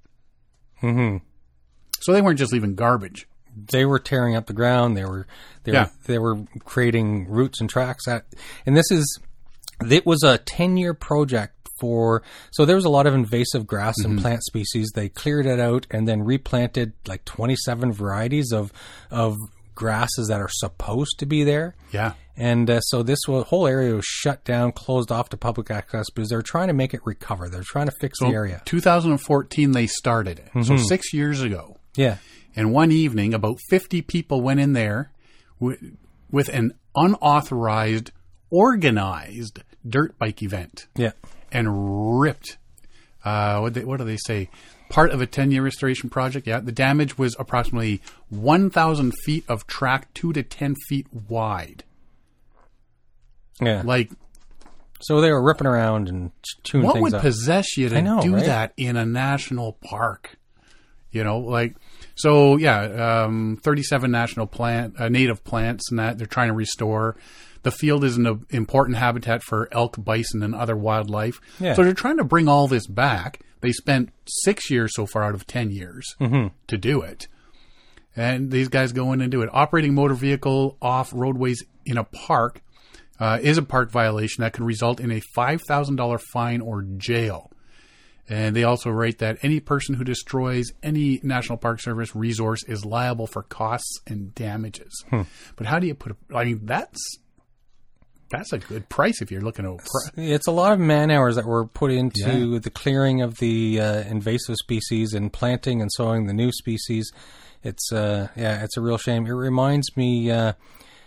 [0.82, 1.18] Mm-hmm.
[2.00, 3.26] So they weren't just leaving garbage.
[3.56, 4.96] They were tearing up the ground.
[4.96, 5.26] They were
[5.62, 5.84] they Yeah.
[5.84, 8.06] were they were creating routes and tracks.
[8.08, 8.26] At,
[8.66, 9.20] and this is
[9.88, 13.94] it was a ten year project for so there was a lot of invasive grass
[14.04, 14.90] and plant species.
[14.94, 18.72] They cleared it out and then replanted like twenty seven varieties of
[19.10, 19.36] of
[19.74, 21.74] grasses that are supposed to be there.
[21.90, 22.12] Yeah.
[22.36, 26.28] And uh, so this whole area was shut down, closed off to public access because
[26.28, 27.48] they're trying to make it recover.
[27.48, 28.62] They're trying to fix So the area.
[28.64, 30.64] 2014 they started it.
[30.64, 31.78] So 6 years ago.
[31.96, 32.16] Yeah.
[32.56, 35.10] And one evening about 50 people went in there
[35.60, 35.78] with,
[36.30, 38.10] with an unauthorized
[38.50, 41.12] organized dirt bike event Yeah.
[41.54, 42.58] And ripped
[43.24, 44.50] uh, what, they, what do they say?
[44.90, 46.46] Part of a 10 year restoration project.
[46.46, 46.60] Yeah.
[46.60, 51.84] The damage was approximately 1,000 feet of track, 2 to 10 feet wide.
[53.60, 53.82] Yeah.
[53.84, 54.10] Like,
[55.00, 58.34] So they were ripping around and ch- chewing what would possess you to know, do
[58.34, 58.44] right?
[58.44, 60.36] that in a national park?
[61.12, 61.76] You know, like
[62.16, 62.56] so.
[62.56, 67.14] Yeah, um, thirty-seven national plant, uh, native plants, and that they're trying to restore.
[67.64, 71.40] The field is an important habitat for elk, bison, and other wildlife.
[71.58, 71.74] Yeah.
[71.74, 73.40] So they're trying to bring all this back.
[73.60, 76.48] They spent six years so far out of ten years Mm-hmm.
[76.68, 77.26] to do it.
[78.16, 79.48] And these guys go in and do it.
[79.52, 82.62] Operating motor vehicle off roadways in a park
[83.18, 87.50] uh, is a park violation that can result in a $5,000 fine or jail.
[88.28, 92.84] And they also write that any person who destroys any National Park Service resource is
[92.84, 95.04] liable for costs and damages.
[95.56, 97.00] But how do you put a, I mean, that's,
[98.30, 101.10] that's a good price if you're looking at, a pri- It's a lot of man
[101.10, 105.90] hours that were put into the clearing of the uh, invasive species and planting and
[105.92, 107.10] sowing the new species.
[107.62, 109.26] It's uh, yeah, it's a real shame.
[109.26, 110.30] It reminds me.
[110.30, 110.52] Uh,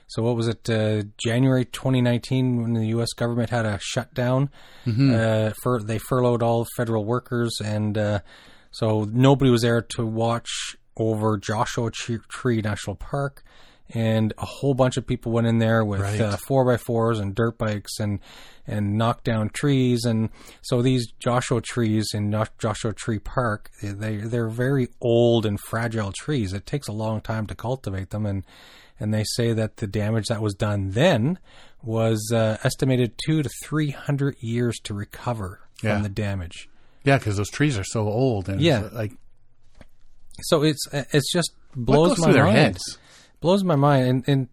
[0.07, 0.69] so what was it?
[0.69, 3.11] Uh, January 2019 when the U.S.
[3.13, 4.49] government had a shutdown.
[5.13, 8.19] Uh, for they furloughed all federal workers, and uh,
[8.71, 13.43] so nobody was there to watch over Joshua Tree National Park.
[13.93, 16.19] And a whole bunch of people went in there with Right.
[16.19, 18.19] uh, four by fours and dirt bikes and
[18.69, 20.29] and knocked down trees and
[20.61, 26.51] so these Joshua trees in Joshua Tree Park they they're very old and fragile trees.
[26.51, 28.43] It takes a long time to cultivate them and
[28.99, 31.39] and they say that the damage that was done then
[31.81, 35.93] was uh, estimated two to three hundred years to recover Yeah.
[35.93, 36.67] from the damage.
[37.05, 38.49] Yeah, because those trees are so old.
[38.49, 38.89] And Yeah.
[38.91, 39.13] like
[40.41, 42.57] So it's it's just blows my through their mind.
[42.57, 42.97] heads?
[43.39, 44.07] Blows my mind.
[44.07, 44.47] And, and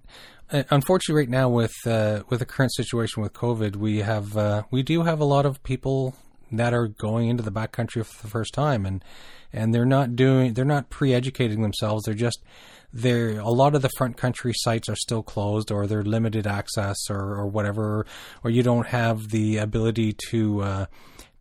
[0.51, 4.63] uh, unfortunately, right now with uh, with the current situation with COVID, we have uh,
[4.71, 6.15] we do have a lot of people
[6.53, 9.03] that are going into the backcountry for the first time, and
[9.53, 12.05] and they're not doing they're not pre-educating themselves.
[12.05, 12.43] They're just
[12.93, 16.97] they're a lot of the front country sites are still closed, or they're limited access,
[17.09, 18.07] or or whatever,
[18.43, 20.61] or you don't have the ability to.
[20.63, 20.87] Uh,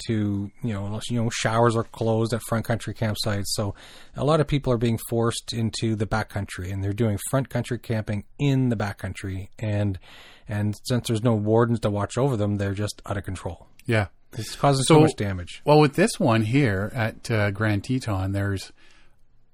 [0.08, 3.74] to you know you know showers are closed at front country campsites so
[4.16, 7.78] a lot of people are being forced into the backcountry and they're doing front country
[7.80, 10.00] camping in the backcountry and
[10.48, 14.08] and since there's no wardens to watch over them they're just out of control Yeah.
[14.34, 18.32] it's causing so, So- much damage Well, with this one here at uh, Grand Teton,
[18.34, 18.72] there's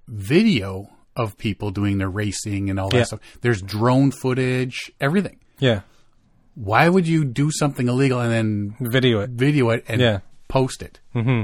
[0.08, 3.04] video of people doing their racing and all that Yeah.
[3.04, 3.20] stuff.
[3.42, 5.38] There's drone footage, everything.
[5.60, 5.82] yeah
[6.56, 10.20] Why would you do something illegal and then video it video it and Yeah.
[10.50, 11.00] Post it?
[11.16, 11.44] Mm-hmm.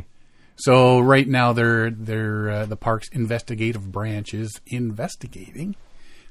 [0.57, 5.75] So right now, they're they're uh, the park's investigative branch is investigating.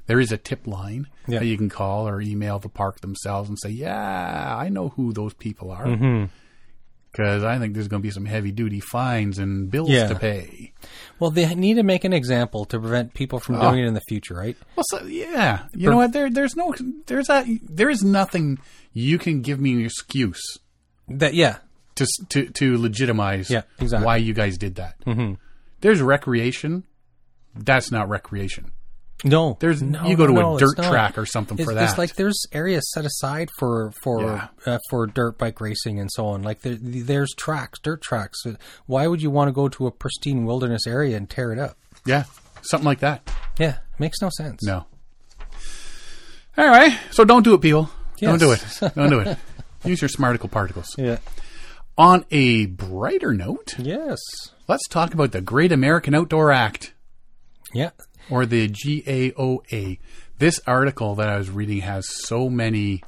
[0.07, 1.39] There is a tip line Yeah.
[1.39, 5.13] that you can call or email the park themselves and say, "Yeah, I know who
[5.13, 6.25] those people are." Mm-hmm.
[7.13, 10.09] Because I think there's going to be some heavy duty fines and bills Yeah.
[10.09, 10.73] to pay.
[11.21, 14.01] well they need to make an example to prevent people from doing it in the
[14.09, 16.13] future right Well, so, yeah, you know what?
[16.13, 16.75] There, there's no,
[17.07, 18.59] there's a, there is nothing
[18.93, 20.43] you can give me an excuse
[21.09, 21.59] that yeah
[21.97, 24.07] to to to legitimize Yeah, exactly.
[24.07, 24.97] why you guys did that.
[25.07, 25.35] Mm-hmm.
[25.81, 26.85] There's recreation.
[27.55, 28.73] That's not recreation.
[29.23, 31.89] no There's no, you go to no, a dirt track or something It's, for that.
[31.89, 34.49] it's like there's areas set aside for for Yeah.
[34.75, 36.43] uh, for dirt bike racing and so on.
[36.43, 38.43] Like there, there's tracks, dirt tracks.
[38.87, 41.77] Why would you want to go to a pristine wilderness area and tear it up?
[42.07, 42.25] yeah,
[42.63, 43.31] something like that.
[43.59, 44.63] Yeah, makes no sense.
[44.65, 44.87] No.
[46.57, 47.91] All right, so don't do it, people.
[48.19, 48.65] Don't do it.
[48.95, 49.37] Don't do it.
[49.85, 50.87] Use your smarticle particles.
[50.97, 51.19] Yeah.
[51.97, 54.19] On a brighter note, Yes.
[54.67, 56.93] let's talk about the Great American Outdoor Act.
[57.73, 57.91] Yeah.
[58.31, 59.99] or the GAOA.
[60.39, 63.03] This article that I was reading has so many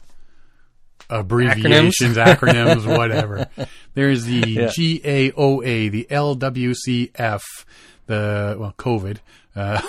[1.10, 3.48] abbreviations, acronyms, whatever.
[3.94, 7.42] There's the GAOA, the LWCF,
[8.06, 9.18] the well, COVID.
[9.56, 9.80] Uh,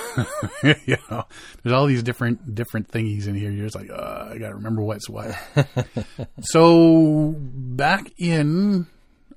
[0.63, 1.25] you know,
[1.62, 3.51] there's all these different different thingies in here.
[3.51, 5.38] You're just like, uh, I got to remember what's what.
[6.41, 8.88] so back in,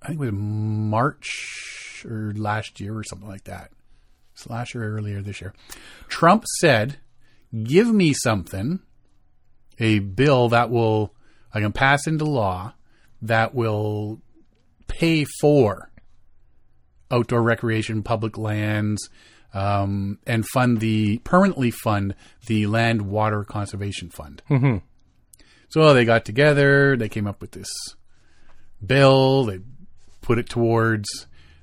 [0.01, 3.73] I think it was March or last year or something like that
[4.35, 5.53] slash or earlier this year.
[6.09, 6.99] Trump said,
[7.65, 8.81] "Give me something,
[9.81, 11.13] a bill that will
[11.53, 12.75] I can pass into law
[13.23, 14.21] that will
[14.87, 15.91] pay for
[17.11, 19.09] outdoor recreation, public lands,
[19.55, 22.15] um, and fund the permanently fund
[22.47, 24.79] the land water conservation fund." Mm-hmm.
[25.69, 26.97] So they got together.
[26.97, 27.71] They came up with this
[28.85, 29.45] bill.
[29.45, 29.61] They
[30.21, 31.09] put it towards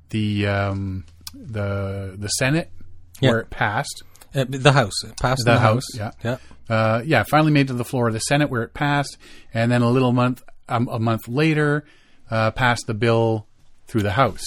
[0.10, 2.72] the um, the the Senate
[3.20, 3.32] Yeah.
[3.32, 4.04] where it passed.
[4.36, 6.16] Uh, the house It passed The the, House, house.
[6.24, 6.38] yeah.
[6.70, 6.76] Yeah.
[6.76, 9.18] Uh, yeah, finally made it to the floor of the Senate where it passed,
[9.54, 11.86] and then a little month um, a month later,
[12.30, 13.48] uh, passed the bill
[13.88, 14.44] through the House.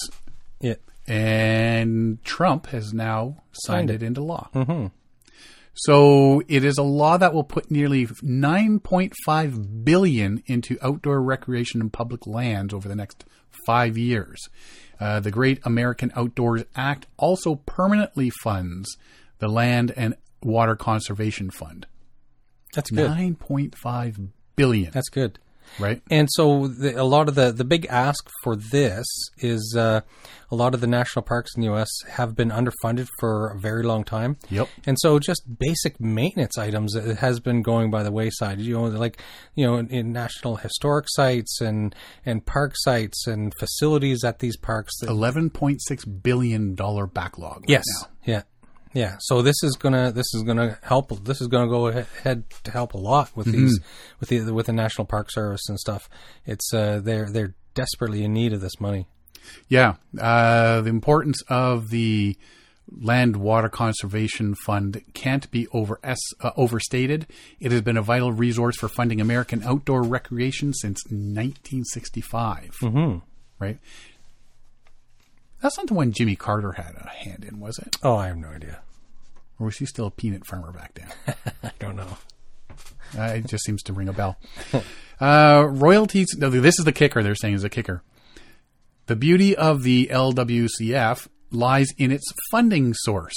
[1.11, 4.03] And Trump has now signed, Signed it.
[4.03, 4.07] it.
[4.07, 4.49] into law.
[5.75, 11.93] So it is a law that will put nearly 9.5 billion into outdoor recreation and
[11.93, 13.25] public lands over the next
[13.67, 14.49] five years.
[14.99, 18.97] Uh, the Great American Outdoors Act also permanently funds
[19.39, 21.87] the Land and Water Conservation Fund.
[22.75, 23.11] That's good.
[23.11, 25.39] 9.5 billion, That's good.
[25.79, 26.03] Right?
[26.11, 29.07] And so the, a lot of the, the big ask for this
[29.39, 30.01] is uh,
[30.51, 31.89] a lot of the national parks in the U.S.
[32.11, 34.37] have been underfunded for a very long time.
[34.51, 34.69] Yep.
[34.87, 38.61] And so just basic maintenance items it has been going by the wayside.
[38.61, 39.23] You know, like
[39.55, 41.95] you know, in, in national historic sites and
[42.27, 44.93] and park sites and facilities at these parks.
[45.01, 47.61] That, 11.6 billion dollar backlog.
[47.61, 47.85] right yes.
[48.03, 48.09] now.
[48.93, 49.17] Yeah.
[49.21, 51.25] So this is gonna this is gonna help.
[51.25, 53.79] This is gonna go ahead to help a lot with these
[54.21, 56.09] with the with the National Park Service and stuff.
[56.45, 59.07] It's uh they're they're desperately in need of this money.
[59.69, 62.37] Yeah, uh, the importance of the
[62.91, 67.27] Land Water Conservation Fund can't be over uh, overstated.
[67.61, 72.77] It has been a vital resource for funding American outdoor recreation since 1965.
[72.83, 73.19] Mm-hmm.
[73.59, 73.79] Right.
[75.61, 77.97] That's not the one Jimmy Carter had a hand in, was it?
[78.03, 78.81] Oh, I have no idea.
[79.59, 81.37] Or was he still a peanut farmer back then?
[81.63, 82.17] I don't know.
[83.19, 84.39] Uh, it just seems to ring a bell.
[85.21, 86.29] Uh, royalties.
[86.39, 87.23] no, This is the kicker.
[87.23, 88.03] They're saying is a kicker.
[89.07, 93.35] The beauty of the LWCF lies in its funding source.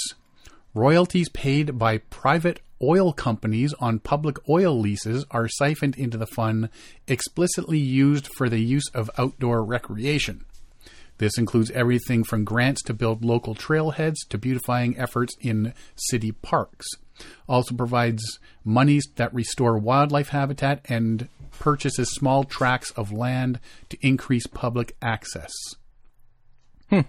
[0.72, 6.68] Royalties paid by private oil companies on public oil leases are siphoned into the fund
[7.06, 10.44] explicitly used for the use of outdoor recreation.
[11.18, 16.86] This includes everything from grants to build local trailheads to beautifying efforts in city parks.
[17.48, 24.46] Also provides monies that restore wildlife habitat and purchases small tracts of land to increase
[24.46, 25.52] public access.
[26.90, 27.00] Hmm.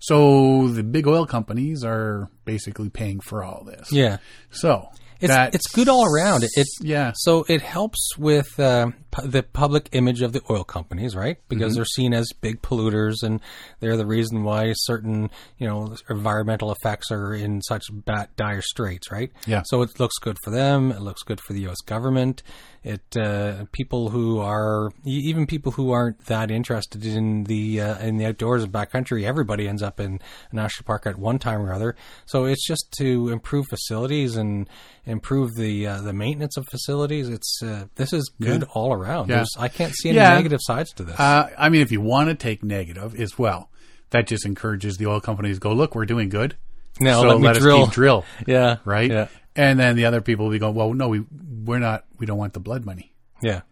[0.00, 3.92] So the big oil companies are basically paying for all this.
[3.92, 4.18] Yeah.
[4.50, 4.88] So
[5.20, 6.42] It's that's- it's good all around.
[6.44, 7.12] It, it Yeah.
[7.16, 11.36] So it helps with uh, pu- the public image of the oil companies, right?
[11.48, 11.76] Because Mm-hmm.
[11.78, 13.40] they're seen as big polluters, and
[13.80, 19.10] they're the reason why certain you know environmental effects are in such bad, dire straits,
[19.10, 19.30] right?
[19.46, 19.62] Yeah.
[19.66, 20.90] So it looks good for them.
[20.92, 21.80] It looks good for the U.S.
[21.86, 22.42] government.
[22.82, 28.16] It uh, people who are even people who aren't that interested in the uh, in
[28.16, 29.24] the outdoors and backcountry.
[29.24, 30.18] Everybody ends up in
[30.50, 31.94] a national park at one time or other.
[32.24, 34.66] So it's just to improve facilities and
[35.04, 37.28] improve the uh, the maintenance of facilities.
[37.28, 39.28] It's uh, this is good all around.
[39.28, 39.44] Yeah.
[39.58, 40.34] I can't see any Yeah.
[40.34, 41.20] negative sides to this.
[41.20, 43.68] Uh, I mean, if you want to take negative as well,
[44.08, 46.56] that just encourages the oil companies to go, look, we're doing good.
[46.98, 47.84] now so let me us drill.
[47.84, 48.24] keep drill.
[48.46, 48.76] Yeah.
[48.86, 49.10] Right?
[49.10, 49.28] Yeah.
[49.56, 51.24] And then the other people will be going, well, no, we,
[51.64, 53.12] we're not, we don't want the blood money.
[53.42, 53.62] Yeah.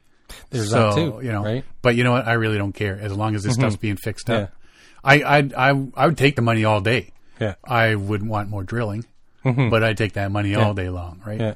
[0.50, 1.20] There's so, that too.
[1.24, 1.64] you know, right?
[1.82, 2.26] but you know what?
[2.26, 3.62] I really don't care as long as this mm-hmm.
[3.62, 4.50] stuff's being fixed up.
[4.50, 4.54] Yeah.
[5.02, 7.12] I, I, I, I would take the money all day.
[7.40, 7.54] Yeah.
[7.64, 9.06] I wouldn't want more drilling,
[9.44, 9.70] mm-hmm.
[9.70, 11.40] but I'd take that money all day long, right?
[11.40, 11.54] Yeah.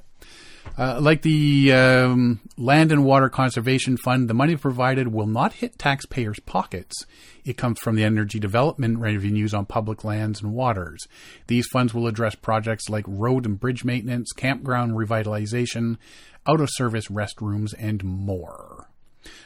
[0.78, 5.78] Uh, like the um, Land and Water Conservation Fund, the money provided will not hit
[5.78, 7.04] taxpayers' pockets.
[7.44, 11.06] It comes from the energy development revenues on public lands and waters.
[11.46, 15.98] These funds will address projects like road and bridge maintenance, campground revitalization,
[16.46, 18.88] out of service restrooms, and more.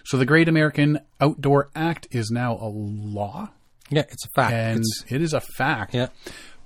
[0.04, 3.50] So the Great American Outdoor Act is now a law,
[3.90, 4.04] Yeah.
[4.10, 4.52] It's a fact.
[4.52, 5.92] and it's, it is a fact.
[5.94, 6.08] yeah.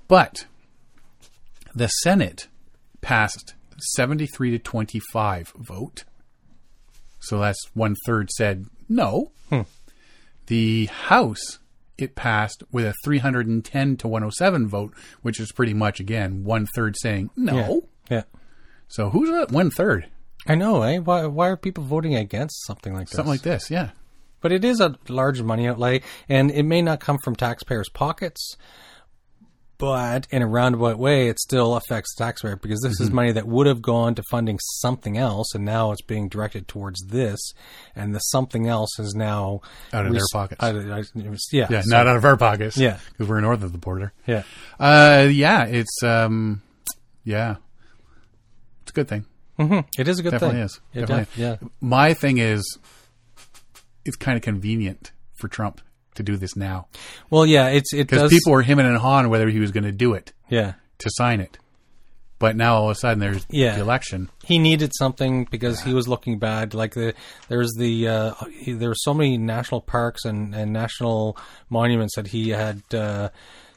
[0.07, 0.45] But
[1.73, 2.47] the Senate
[3.01, 6.03] passed 73 to 25 vote.
[7.19, 9.31] So that's one third said no.
[10.47, 11.59] The House,
[11.97, 16.95] it passed with a 310 to 107 vote, which is pretty much, again, one third
[16.99, 17.87] saying no.
[18.09, 18.23] Yeah.
[18.87, 20.07] So who's that one third?
[20.47, 20.97] I know, eh?
[20.97, 23.15] Why, why are people voting against something like this?
[23.15, 23.91] Something like this, yeah.
[24.41, 28.57] But it is a large money outlay, and it may not come from taxpayers' pockets,
[29.81, 33.03] but in a roundabout way, it still affects the taxpayer because this Mm-hmm.
[33.03, 36.67] is money that would have gone to funding something else, and now it's being directed
[36.69, 37.39] towards this,
[37.95, 39.59] and the something else is now
[39.91, 40.63] Out of their pockets.
[40.63, 40.85] out of-
[41.51, 42.77] yeah, Yeah, so- not out of our pockets.
[42.77, 42.99] Yeah.
[43.11, 44.13] Because we're north of the border.
[44.25, 44.43] yeah,
[44.79, 46.61] Uh, yeah, it's, um,
[47.25, 47.55] yeah.
[48.83, 49.25] It's a good thing.
[49.57, 50.65] hmm It is a good Definitely thing.
[50.65, 50.79] is.
[50.93, 52.77] It Definitely def- yeah, my thing is
[54.05, 55.81] it's kind of convenient for Trump
[56.15, 56.87] to do this now
[57.29, 59.91] well, yeah, it's it because people were him and hawing whether he was going to
[59.91, 61.57] do it yeah, to sign it.
[62.39, 63.75] But now all of a sudden there's Yeah.
[63.75, 64.29] the election.
[64.43, 66.73] he needed something because he was looking bad.
[66.73, 67.13] Like the
[67.49, 71.37] there's the uh, he, there were so many national parks and, and national
[71.69, 73.29] monuments that he had uh,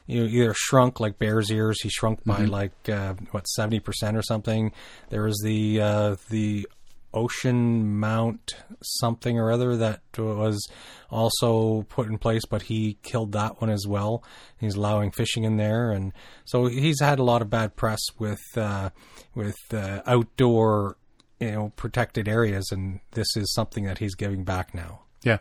[0.07, 1.79] you know, either shrunk like Bears Ears.
[1.81, 4.71] He shrunk by like uh, what seventy percent or something.
[5.09, 6.67] There was the uh, the
[7.15, 10.67] Ocean Mount something or other that was
[11.09, 14.23] also put in place, but he killed that one as well.
[14.59, 18.43] He's allowing fishing in there, and so he's had a lot of bad press with
[18.57, 18.89] uh,
[19.33, 20.97] with uh, outdoor,
[21.39, 25.01] you know, protected areas, and this is something that he's giving back now.
[25.23, 25.39] Yeah.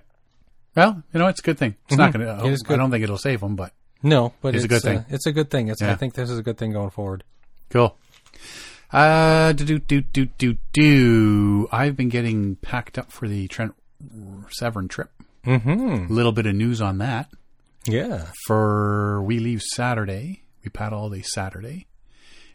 [0.76, 1.76] Well, you know, it's a good thing.
[1.88, 2.46] It's not going Mm-hmm.
[2.46, 2.72] It is to.
[2.72, 4.98] I don't think it'll save him, but No, but It's it's, a good thing.
[4.98, 5.68] Uh, it's a good thing.
[5.68, 7.24] It's, I think this is a good thing going forward.
[7.70, 7.96] cool.
[8.94, 11.68] Uh, do do do do do do.
[11.72, 13.74] I've been getting packed up for the Trent
[14.50, 15.10] Severn trip.
[15.44, 16.06] Mm-hmm.
[16.10, 17.28] A little bit of news on that.
[17.86, 18.28] Yeah.
[18.46, 20.42] for we leave Saturday.
[20.64, 21.86] We paddle all day Saturday.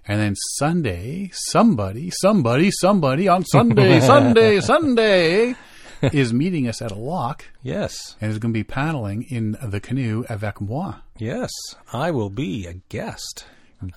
[0.07, 5.55] And then Sunday, somebody, somebody, somebody on Sunday, Sunday, Sunday
[6.01, 8.15] is meeting us at a lock Yes.
[8.19, 10.95] and is going to be paddling in the canoe avec moi.
[11.17, 11.51] Yes.
[11.93, 13.45] I will be a guest,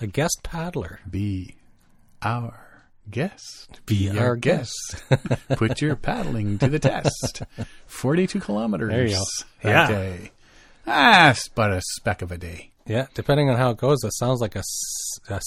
[0.03, 1.01] a guest paddler.
[1.09, 1.55] Be
[2.23, 3.81] our guest.
[3.87, 5.03] Be our guest.
[5.57, 7.43] Put your paddling to the test.
[7.87, 9.23] 42 kilometers There you go.
[9.65, 9.89] Yeah.
[9.89, 10.31] day.
[10.87, 12.71] Ah, it's but a speck of a day.
[12.87, 13.07] Yeah.
[13.15, 14.63] Depending on how it goes, that sounds like a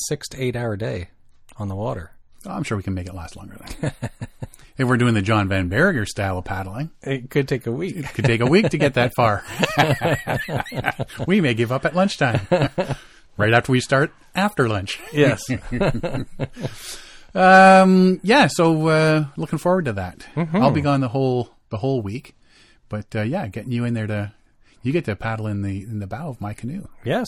[0.07, 1.09] six to eight hour day
[1.57, 2.11] on the water.
[2.45, 3.91] I'm sure we can make it last longer than
[4.77, 6.91] if we're doing the John Van Berger style of paddling.
[7.01, 7.95] It could take a week.
[7.97, 9.43] It could take a week to get that far.
[11.27, 12.41] we may give up at lunchtime.
[13.37, 14.99] Right after we start after lunch.
[15.13, 15.43] yes.
[17.33, 20.19] Um, yeah, so uh, looking forward to that.
[20.35, 20.55] Mm-hmm.
[20.55, 22.33] I'll be gone the whole the whole week,
[22.87, 24.31] but uh, yeah, getting you in there to
[24.83, 26.87] you get to paddle in the in the bow of my canoe.
[27.03, 27.27] yes.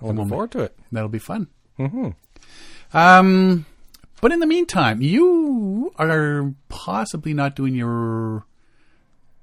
[0.00, 0.78] I'm looking forward to it.
[0.92, 1.48] That'll be fun.
[1.76, 2.10] Mm-hmm.
[2.96, 3.66] Um,
[4.20, 8.44] But in the meantime, you are possibly not doing your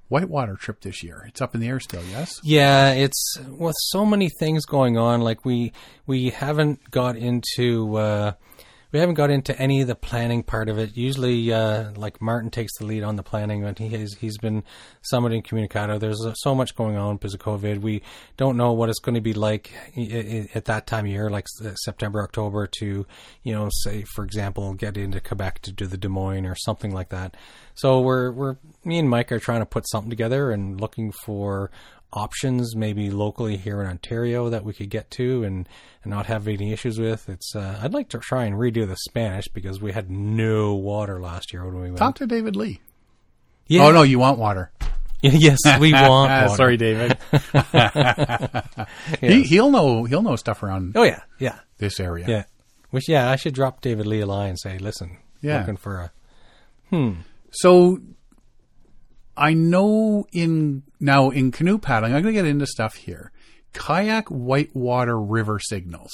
[0.07, 1.23] whitewater trip this year.
[1.27, 2.39] It's up in the air still, yes?
[2.43, 5.21] Yeah, it's with so many things going on.
[5.21, 5.73] Like we
[6.05, 8.33] we haven't got into uh,
[8.95, 10.95] we haven't got into any of the planning part of it.
[10.95, 14.63] Usually, uh, like Martin takes the lead on the planning, and he has he's been
[15.11, 15.99] summiting Communicado.
[15.99, 17.81] There's uh, so much going on because of COVID.
[17.81, 18.03] We
[18.37, 19.73] don't know what it's going to be like
[20.55, 21.45] at that time of year, like
[21.83, 23.05] September, October, to
[23.43, 27.09] you know, say for example, get into Quebec to do the Dumoine or something like
[27.09, 27.35] that.
[27.73, 31.69] So we're we're me and Mike are trying to put something together and looking for
[32.13, 35.67] options maybe locally here in Ontario that we could get to and,
[36.03, 37.27] and not have any issues with.
[37.29, 41.19] It's uh, I'd like to try and redo the Spanish because we had no water
[41.19, 41.97] last year when we went.
[41.97, 42.79] Talk to David Lee.
[43.67, 43.85] Yeah.
[43.85, 44.71] Oh, no, you want water.
[45.21, 46.55] yes, we want Ah, water.
[46.55, 47.17] Sorry, David.
[49.21, 52.25] he, he'll know he'll know stuff around Oh yeah, yeah, this area.
[52.27, 52.43] yeah.
[52.91, 55.59] Which yeah, I should drop David Lee a line and say, listen, Yeah.
[55.59, 56.11] looking for a
[56.91, 57.21] Hmm.
[57.51, 57.97] So
[59.35, 63.31] I know in now in canoe paddling, I'm going to get into stuff here.
[63.73, 66.11] Kayak whitewater river signals.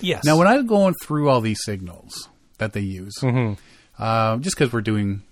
[0.00, 0.24] yes.
[0.24, 3.14] Now, when I'm going through all these signals that they use,
[3.98, 5.22] uh, just because we're doing,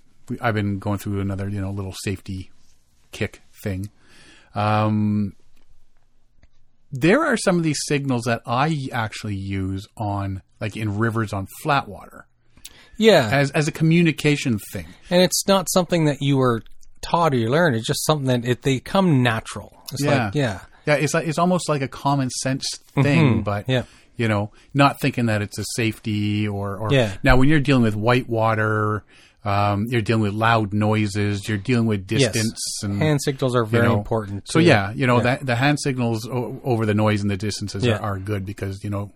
[0.41, 2.51] I've been going through another, you know, little safety
[3.12, 3.91] kick thing.
[4.55, 5.37] Um,
[6.93, 11.47] there are some of these signals that I actually use on, like in rivers on
[11.62, 12.26] flat water,
[12.97, 14.87] yeah, as as a communication thing.
[15.11, 16.62] and it's not something that you were
[17.09, 17.77] taught or you learned.
[17.77, 19.77] It's just something that it, they come natural.
[19.93, 20.25] It's Yeah.
[20.27, 23.85] like yeah, Yeah, it's like it's almost like a common sense thing, but yeah.
[24.17, 27.17] you know, not thinking that it's a safety or, or Yeah.
[27.23, 29.05] now when you're dealing with white water,
[29.45, 33.85] um, you're dealing with loud noises, you're dealing with distance and hand signals are very
[33.85, 33.99] you know.
[33.99, 34.49] important.
[34.49, 34.67] So too.
[34.67, 37.99] yeah, you know that the hand signals o- over the noise and the distances Yeah.
[37.99, 39.13] are, are good because you know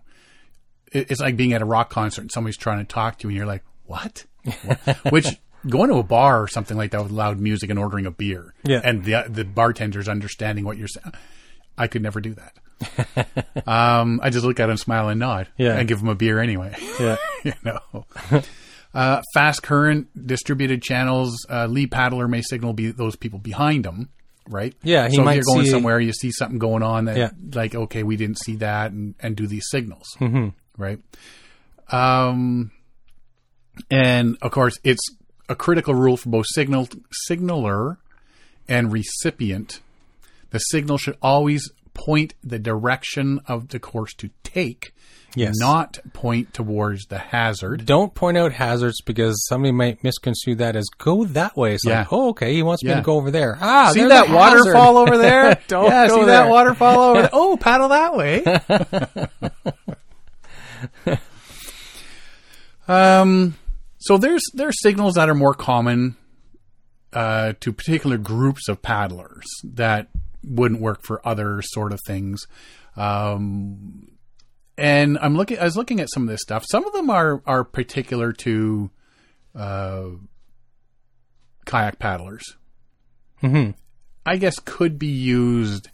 [0.93, 3.29] it, it's like being at a rock concert and somebody's trying to talk to you
[3.29, 4.25] and you're like, what?
[5.09, 5.27] Which
[5.67, 8.53] going to a bar or something like that with loud music and ordering a beer,
[8.63, 8.81] Yeah.
[8.83, 11.13] and the the bartender's understanding what you're saying.
[11.77, 13.67] I could never do that.
[13.67, 15.77] um, I just look at him, smile, and nod, Yeah.
[15.77, 16.75] and give him a beer anyway.
[16.99, 17.17] yeah.
[17.43, 18.05] you know.
[18.93, 21.45] Uh, fast current distributed channels.
[21.49, 24.09] Uh, lead paddler may signal be those people behind him,
[24.49, 24.75] right?
[24.83, 27.17] Yeah, he so might if you're going see- somewhere, you see something going on that,
[27.17, 27.29] Yeah.
[27.53, 30.49] like, okay, we didn't see that, and, and do these signals, mm-hmm.
[30.77, 30.99] right?
[31.89, 32.71] Um,
[33.89, 35.01] and of course, it's
[35.51, 36.87] a critical rule for both signal
[37.27, 37.97] signaler
[38.67, 39.79] and recipient.
[40.51, 44.93] The signal should always point the direction of the course to take,
[45.35, 45.55] Yes.
[45.59, 47.85] not point towards the hazard.
[47.85, 51.73] Don't point out hazards because somebody might misconstrue that as go that way.
[51.73, 51.99] It's Yeah.
[51.99, 53.57] like, oh, okay, he wants me to go over there.
[53.61, 55.57] Ah, see that waterfall over there?
[55.67, 56.43] Don't yeah, go see there.
[56.43, 57.29] that waterfall over there?
[57.33, 58.43] Oh, paddle that way.
[62.87, 63.55] um,
[64.01, 66.17] so there's there's signals that are more common
[67.13, 70.07] uh, to particular groups of paddlers that
[70.43, 72.45] wouldn't work for other sort of things.
[72.95, 74.07] Um,
[74.77, 75.59] and I'm looking.
[75.59, 76.65] I was looking at some of this stuff.
[76.69, 78.89] Some of them are are particular to
[79.55, 80.05] uh,
[81.65, 82.57] kayak paddlers.
[83.43, 83.75] Mhm.
[84.25, 85.89] I guess could be used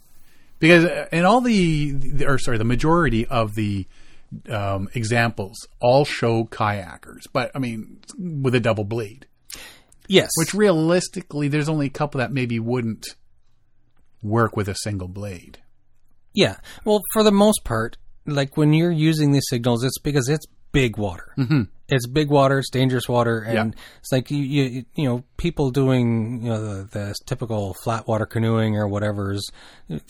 [0.58, 3.86] because in all the, the or sorry, the majority of the
[4.50, 9.26] um, examples all show kayakers, but I mean with a double blade.
[10.08, 10.30] Yes.
[10.36, 13.06] Which realistically, there's only a couple that maybe wouldn't
[14.22, 15.58] work with a single blade.
[16.34, 16.56] yeah.
[16.84, 20.96] Well, for the most part, like when you're using these signals, it's because it's big
[20.96, 21.32] water.
[21.36, 21.62] Mm-hmm.
[21.88, 22.58] It's big water.
[22.58, 26.84] It's dangerous water, and it's like you, you, you know, people doing you know the,
[26.84, 29.50] the typical flat water canoeing or whatever is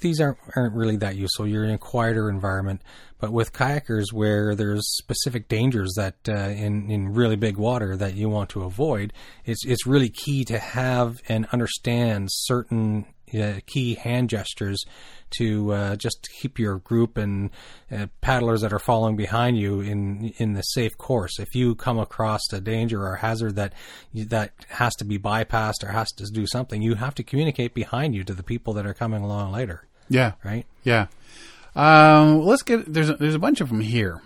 [0.01, 1.47] these aren't aren't really that useful.
[1.47, 2.83] You're in a quieter environment,
[3.20, 8.14] but with kayakers where there's specific dangers that uh, in in really big water that
[8.14, 9.12] you want to avoid,
[9.45, 14.85] it's it's really key to have and understand certain uh, key hand gestures
[15.39, 17.51] to uh, just keep your group and
[17.93, 21.39] uh, paddlers that are following behind you in in the safe course.
[21.39, 23.72] If you come across a danger or a hazard that
[24.14, 28.14] that has to be bypassed or has to do something, you have to communicate behind
[28.14, 30.64] you to the people that are coming along later, Yeah, right?
[30.83, 31.07] yeah.
[31.76, 34.22] Um, let's get there's a, there's a bunch of them here.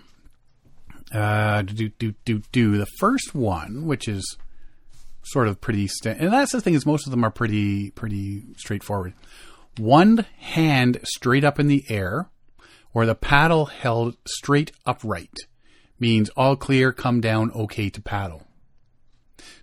[1.13, 4.37] Uh, do do do do the first one, which is
[5.23, 8.43] sort of pretty, sta- and that's the thing is most of them are pretty pretty
[8.57, 9.13] straightforward.
[9.77, 12.29] One hand straight up in the air,
[12.93, 15.33] or the paddle held straight upright,
[15.99, 18.43] means all clear, come down, okay to paddle.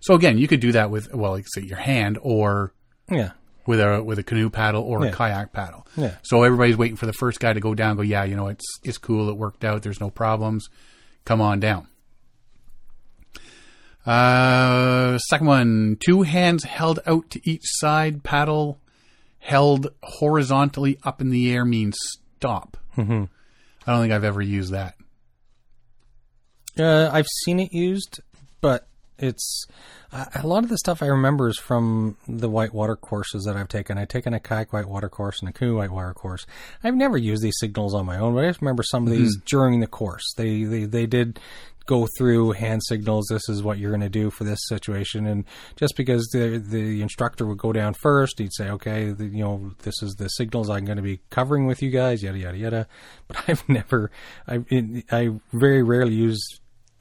[0.01, 2.73] So again, you could do that with well, like say your hand, or
[3.09, 3.31] Yeah,
[3.65, 5.11] with a with a canoe paddle or Yeah.
[5.11, 5.87] a kayak paddle.
[5.95, 6.15] Yeah.
[6.23, 7.95] So everybody's waiting for the first guy to go down.
[7.95, 9.29] Go, yeah, you know, it's it's cool.
[9.29, 9.81] It worked out.
[9.83, 10.67] There's no problems.
[11.25, 11.87] Come on down.
[14.05, 18.79] Uh, second one, two hands held out to each side, paddle
[19.41, 21.97] held horizontally up in the air means
[22.37, 22.77] stop.
[22.95, 23.23] Mm-hmm.
[23.85, 24.95] I don't think I've ever used that.
[26.79, 28.21] Uh, I've seen it used,
[28.61, 28.87] but
[29.17, 29.65] it's
[30.11, 33.67] uh, a lot of the stuff I remember is from the whitewater courses that I've
[33.67, 33.97] taken.
[33.97, 36.45] I've taken a kayak whitewater course and a canoe whitewater course.
[36.83, 39.35] I've never used these signals on my own, but I just remember some of these
[39.45, 40.33] during the course.
[40.37, 41.39] They, they they did
[41.85, 43.27] go through hand signals.
[43.29, 47.01] This is what you're going to do for this situation, and just because the the
[47.01, 50.69] instructor would go down first, he'd say, "Okay, the, you know, this is the signals
[50.69, 52.87] I'm going to be covering with you guys." Yada yada yada.
[53.27, 54.11] But I've never,
[54.47, 54.63] I
[55.11, 56.41] I very rarely use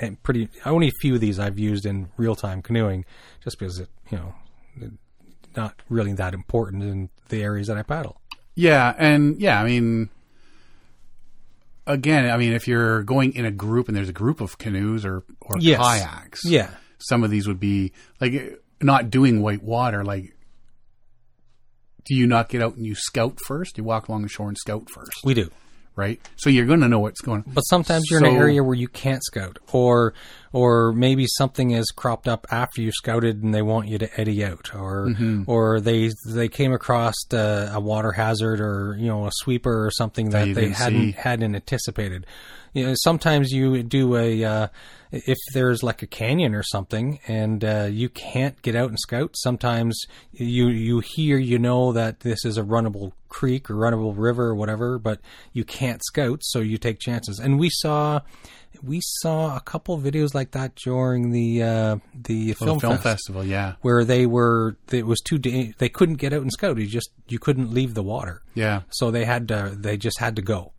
[0.00, 3.04] and pretty only a few of these I've used in real time canoeing,
[3.44, 4.34] just because it you know
[5.56, 8.20] not really that important in the areas that I paddle.
[8.54, 10.10] Yeah, and yeah, I mean,
[11.86, 15.04] again, I mean, if you're going in a group and there's a group of canoes
[15.04, 15.78] or or Yes.
[15.80, 20.04] kayaks, Yeah, some of these would be like not doing white water.
[20.04, 20.34] Like,
[22.04, 23.76] do you not get out and you scout first?
[23.78, 25.50] You walk along the shore and scout first, we do.
[25.96, 26.20] right?
[26.36, 27.44] So you're going to know what's going.
[27.46, 27.52] On.
[27.54, 30.14] But sometimes you're in an area where you can't scout, or
[30.52, 34.44] or maybe something has cropped up after you scouted and they want you to eddy
[34.44, 35.44] out, or Mm-hmm.
[35.46, 39.90] or they they came across uh, a water hazard or you know a sweeper or
[39.90, 41.12] something that you they hadn't see.
[41.12, 42.26] hadn't anticipated.
[42.72, 44.68] You know, sometimes you do a uh,
[45.12, 49.32] if there's like a canyon or something and uh, you can't get out and scout.
[49.36, 50.00] Sometimes
[50.32, 54.54] you you hear you know that this is a runnable creek or runnable river or
[54.54, 55.20] whatever, but
[55.52, 57.40] you can't scout, so you take chances.
[57.40, 58.20] And we saw
[58.82, 63.02] we saw a couple videos like that during the uh, the Film, film, film fest,
[63.04, 66.78] festival, yeah, where they were it was too da- they couldn't get out and scout.
[66.78, 70.36] You just you couldn't leave the water, yeah, so they had to they just had
[70.36, 70.72] to go,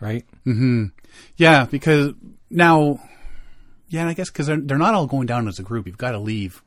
[0.00, 0.24] right?
[0.46, 0.92] Mhm.
[1.36, 1.66] Yeah.
[1.66, 2.12] Because
[2.50, 3.00] now,
[3.88, 5.86] yeah, I guess because they're, they're not all going down as a group.
[5.86, 6.62] You've got to leave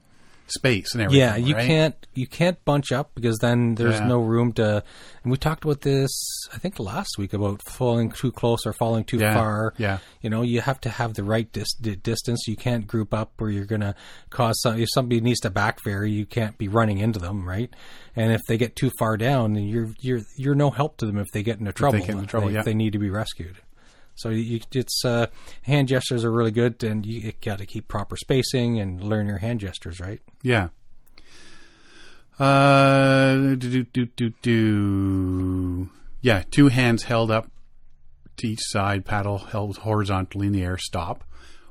[0.47, 1.19] space and everything.
[1.21, 1.65] Yeah, you right?
[1.65, 4.07] can't you can't bunch up because then there's Yeah.
[4.07, 4.83] no room to.
[5.23, 6.11] And we talked about this
[6.53, 9.73] I think last week about falling too close or falling too Yeah, far.
[9.77, 9.97] yeah.
[10.21, 12.47] you know you have to have the right dis- distance.
[12.47, 13.95] You can't group up where you're gonna
[14.29, 14.79] cause some.
[14.79, 17.69] If somebody needs to back ferry, you can't be running into them, right?
[18.15, 21.17] And if they get too far down, then you're you're you're no help to them
[21.17, 21.99] if they get into trouble.
[21.99, 22.61] They get into trouble, if yeah.
[22.61, 23.57] they need to be rescued.
[24.15, 25.27] So you, it's uh,
[25.63, 29.37] hand gestures are really good, and you got to keep proper spacing and learn your
[29.37, 30.21] hand gestures, right?
[30.41, 30.69] Yeah.
[32.39, 35.89] Uh, do, do, do, do.
[36.21, 37.51] Yeah, two hands held up
[38.37, 41.23] to each side, paddle held horizontally in the air, stop.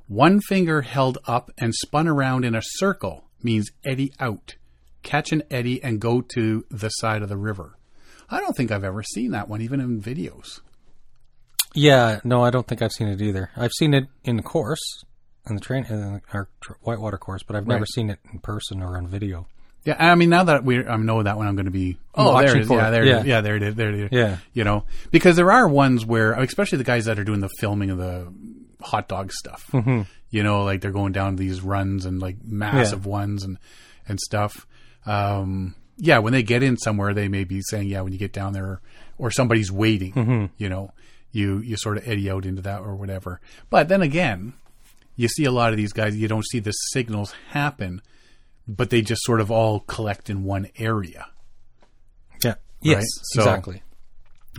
[0.07, 4.57] One finger held up and spun around in a circle means eddy out.
[5.03, 7.79] Catch an eddy and go to the side of the river.
[8.31, 10.61] I don't think I've ever seen that one, even in videos.
[11.75, 13.51] Yeah, no, I don't think I've seen it either.
[13.57, 15.05] I've seen it in the course,
[15.49, 16.49] in the train, in our
[16.83, 17.89] whitewater course, but I've never Right.
[17.89, 19.47] seen it in person or on video.
[19.85, 22.41] Yeah, I mean, now that we I know that one, I'm going to be oh,
[22.41, 22.69] there it is.
[22.69, 22.91] for Yeah, it.
[22.93, 23.21] there, Yeah.
[23.21, 23.27] is.
[23.27, 23.75] yeah, there it is.
[23.75, 24.09] There it is.
[24.13, 24.37] Yeah.
[24.55, 27.91] you know, because there are ones where, especially the guys that are doing the filming
[27.91, 28.33] of the
[28.81, 29.67] hot dog stuff.
[29.73, 30.03] Mm-hmm.
[30.31, 33.59] You know, like they're going down these runs and like massive ones and
[34.09, 34.67] and stuff.
[35.07, 38.33] Um, yeah, when they get in somewhere, they may be saying, yeah, when you get
[38.33, 38.81] down there,
[39.19, 40.13] or somebody's waiting.
[40.13, 40.45] Mm-hmm.
[40.57, 40.91] You know,
[41.35, 43.41] you you sort of eddy out into that or whatever.
[43.71, 44.55] But then again,
[45.17, 46.17] you see a lot of these guys.
[46.17, 48.01] You don't see the signals happen
[48.67, 51.27] but they just sort of all collect in one area.
[52.43, 52.55] Yeah.
[52.81, 53.83] Yes, so- exactly.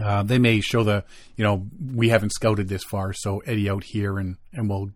[0.01, 1.05] Uh, they may show the,
[1.37, 4.91] you know, we haven't scouted this far, so eddy out here and, and we'll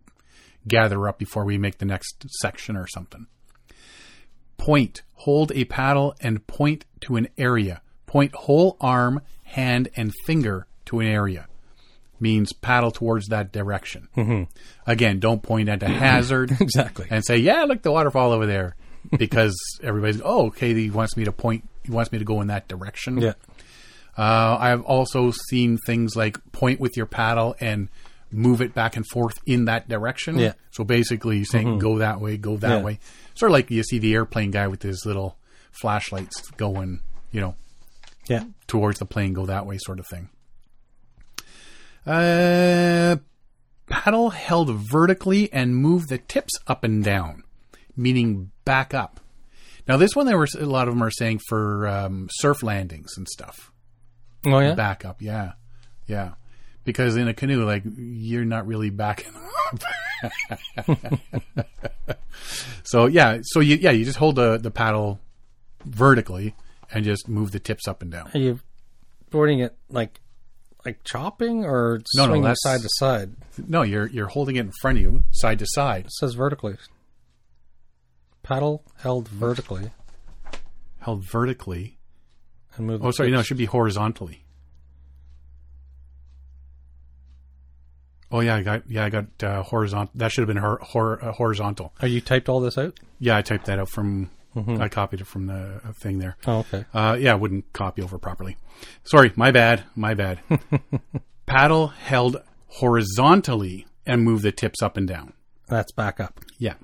[0.68, 3.26] gather up before we make the next section or something.
[4.58, 5.00] Point.
[5.14, 7.80] Hold a paddle and point to an area.
[8.04, 11.46] Point whole arm, hand, and finger to an area.
[12.20, 14.08] Means paddle towards that direction.
[14.16, 14.42] Mm-hmm.
[14.86, 17.06] Again, don't point at a hazard Exactly.
[17.10, 18.76] and say, "Yeah, look, the waterfall over there,"
[19.16, 21.66] because everybody's, "Oh, okay, he wants me to point.
[21.84, 23.32] He wants me to go in that direction." Yeah.
[24.18, 27.88] Uh, I've also seen things like point with your paddle and
[28.30, 30.38] move it back and forth in that direction.
[30.38, 30.52] Yeah.
[30.72, 32.82] So basically, you're saying go that way, go that Yeah.
[32.82, 32.98] way.
[33.34, 35.38] Sort of like you see the airplane guy with his little
[35.72, 37.00] flashlights going,
[37.32, 37.54] you know,
[38.28, 38.44] Yeah.
[38.66, 40.28] towards the plane, go that way, sort of thing.
[42.06, 43.16] Uh,
[43.88, 47.42] paddle held vertically and move the tips up and down,
[47.96, 49.20] meaning back up.
[49.86, 53.16] Now, this one, there were a lot of them are saying for um, surf landings
[53.16, 53.72] and stuff.
[54.46, 54.74] Oh yeah.
[54.74, 55.52] Back up, yeah,
[56.06, 56.32] yeah.
[56.84, 59.32] Because in a canoe, like you're not really backing
[59.72, 60.98] up.
[62.82, 65.20] so yeah, so you yeah you just hold the the paddle
[65.84, 66.54] vertically
[66.92, 68.30] and just move the tips up and down.
[68.32, 68.60] Are you
[69.30, 70.20] boarding it like
[70.84, 73.32] like chopping or No, no, swinging that's- side to side?
[73.68, 76.06] No, you're you're holding it in front of you, side to side.
[76.06, 76.76] It says vertically.
[78.42, 79.90] paddle held vertically
[81.00, 81.98] Held vertically.
[82.76, 83.04] and move.
[83.04, 84.44] Oh, sorry, no, it should be horizontally.
[88.32, 90.12] Oh yeah, I got yeah, I got uh, horizontal.
[90.14, 91.92] That should have been hor- hor- uh, horizontal.
[92.00, 92.98] Are you typed all this out?
[93.18, 94.30] Yeah, I typed that out from.
[94.56, 96.36] I copied it from the uh, thing there.
[96.46, 96.84] Oh, okay.
[96.92, 98.56] Uh, yeah, I wouldn't copy over properly.
[99.04, 100.40] Sorry, my bad, my bad.
[101.46, 105.32] Paddle held horizontally and move the tips up and down.
[105.68, 106.40] That's back up.
[106.58, 106.74] Yeah,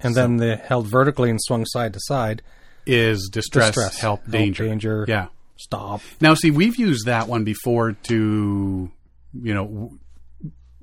[0.00, 2.42] And then the held vertically and swung side to side.
[2.86, 3.98] is distress, Distress.
[3.98, 4.66] help, Help, danger.
[4.66, 5.04] danger.
[5.08, 5.28] Yeah.
[5.56, 6.02] Stop.
[6.20, 8.90] Now, see, we've used that one before to,
[9.32, 9.96] you know,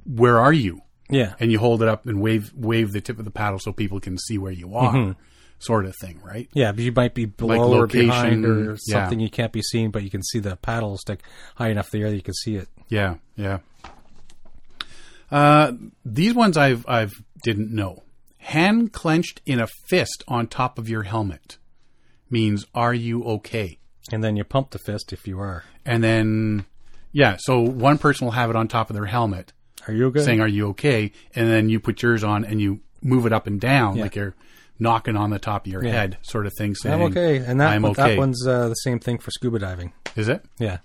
[0.05, 0.81] where are you?
[1.09, 1.33] Yeah.
[1.39, 3.99] And you hold it up and wave wave the tip of the paddle so people
[3.99, 5.15] can see where you are,
[5.61, 6.49] sort of thing, right?
[6.53, 8.75] Yeah, but you might be below or location, behind or yeah.
[9.03, 11.19] something you can't be seen, but you can see the paddle stick
[11.55, 12.67] high enough in the air that you can see it.
[12.89, 13.59] Yeah, yeah.
[15.31, 18.03] Uh, these ones I've I've didn't know.
[18.39, 21.57] Hand clenched in a fist on top of your helmet
[22.29, 23.77] means are you okay?
[24.11, 25.63] And then you pump the fist if you are.
[25.85, 26.65] And then
[27.11, 29.53] yeah, so one person will have it on top of their helmet
[29.87, 30.21] Are you okay?
[30.23, 31.11] saying are you okay?
[31.35, 34.03] And then you put yours on and you move it up and down Yeah.
[34.03, 34.35] like you're
[34.81, 35.91] knocking on the top of your Yeah.
[35.91, 37.37] head sort of thing saying I'm okay.
[37.37, 38.09] And that, one- okay.
[38.15, 39.93] that one's uh, the same thing for scuba diving.
[40.17, 40.43] Is it?
[40.59, 40.79] Yeah.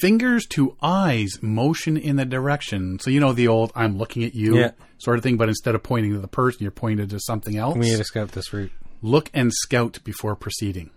[0.00, 2.98] fingers to eyes motion in the direction.
[2.98, 4.70] So you know the old "I'm looking at you" Yeah.
[4.98, 7.76] sort of thing, but instead of pointing to the person, you're pointed to something else.
[7.76, 8.72] We need to scout this route.
[9.02, 10.90] Look and scout before proceeding.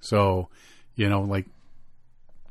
[0.00, 0.48] So,
[0.94, 1.46] you know, like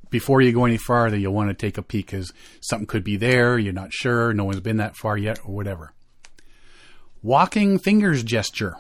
[0.09, 2.31] before you go any farther, you'll want to take a peek because
[2.61, 3.57] something could be there.
[3.59, 4.33] You're not sure.
[4.33, 5.93] No one's been that far yet, or whatever.
[7.21, 8.75] Walking fingers gesture,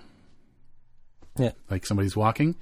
[1.37, 1.51] Yeah.
[1.69, 2.55] like somebody's walking,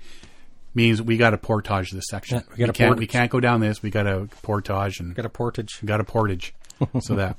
[0.73, 2.37] means we got to portage this section.
[2.37, 2.97] Yeah, we gotta can't.
[2.97, 3.81] We can't go down this.
[3.83, 5.79] We got to portage and Got a portage.
[5.85, 6.53] got a portage.
[6.99, 7.37] so that.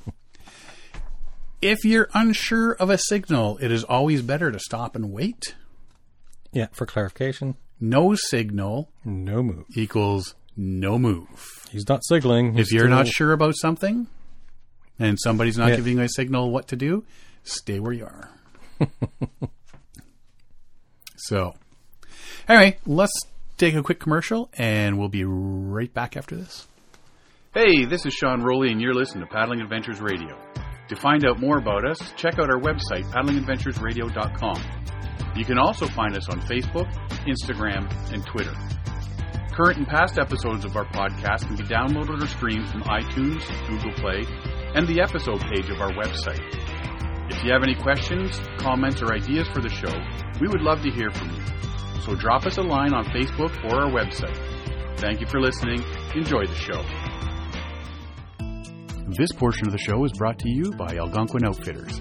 [1.61, 5.55] If you're unsure of a signal, it is always better to stop and wait.
[6.53, 6.69] Yeah.
[6.73, 9.65] For clarification, No signal no move.
[9.75, 11.29] equals no move.
[11.71, 12.49] He's not signaling.
[12.59, 14.09] If He's you're not sure about something
[14.99, 15.77] and somebody's not Yeah.
[15.77, 17.05] giving you a signal what to do,
[17.45, 18.31] stay where you are.
[21.17, 21.55] so,
[22.49, 23.13] anyway, let's
[23.57, 26.67] take a quick commercial and we'll be right back after this.
[27.55, 30.37] Hey, this is Sean Rowley, and you're listening to Paddling Adventures Radio.
[30.91, 34.63] To find out more about us, check out our website, paddlingadventuresradio.com.
[35.37, 36.91] You can also find us on Facebook,
[37.27, 38.53] Instagram, and Twitter.
[39.59, 43.91] Current and past episodes of our podcast can be downloaded or streamed from iTunes, Google
[43.95, 44.25] Play,
[44.77, 46.39] and the episode page of our website.
[47.29, 49.93] If you have any questions, comments, or ideas for the show,
[50.41, 51.43] we would love to hear from you.
[52.03, 54.39] So drop us a line on Facebook or our website.
[55.01, 55.83] Thank you for listening.
[56.15, 56.85] Enjoy the show.
[59.09, 62.01] This portion of the show is brought to you by Algonquin Outfitters.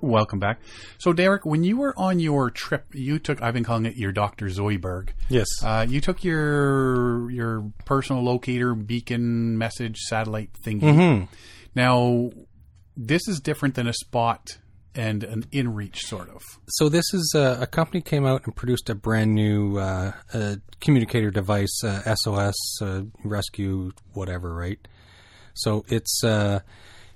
[0.00, 0.60] Welcome back.
[0.98, 4.12] So, Derek, when you were on your trip, you took, I've been calling it your
[4.12, 4.46] Dr.
[4.46, 5.10] Zoidberg.
[5.28, 5.46] Yes.
[5.62, 10.80] Uh, you took your your personal locator beacon message satellite thingy.
[10.80, 11.28] Mhm.
[11.74, 12.30] Now,
[12.96, 14.58] this is different than a spot
[14.94, 16.42] and an inReach sort of.
[16.68, 20.56] So this is uh, a company came out and produced a brand new uh, uh,
[20.80, 24.78] communicator device, uh, SOS uh, rescue, whatever, right?
[25.54, 26.60] So it's uh,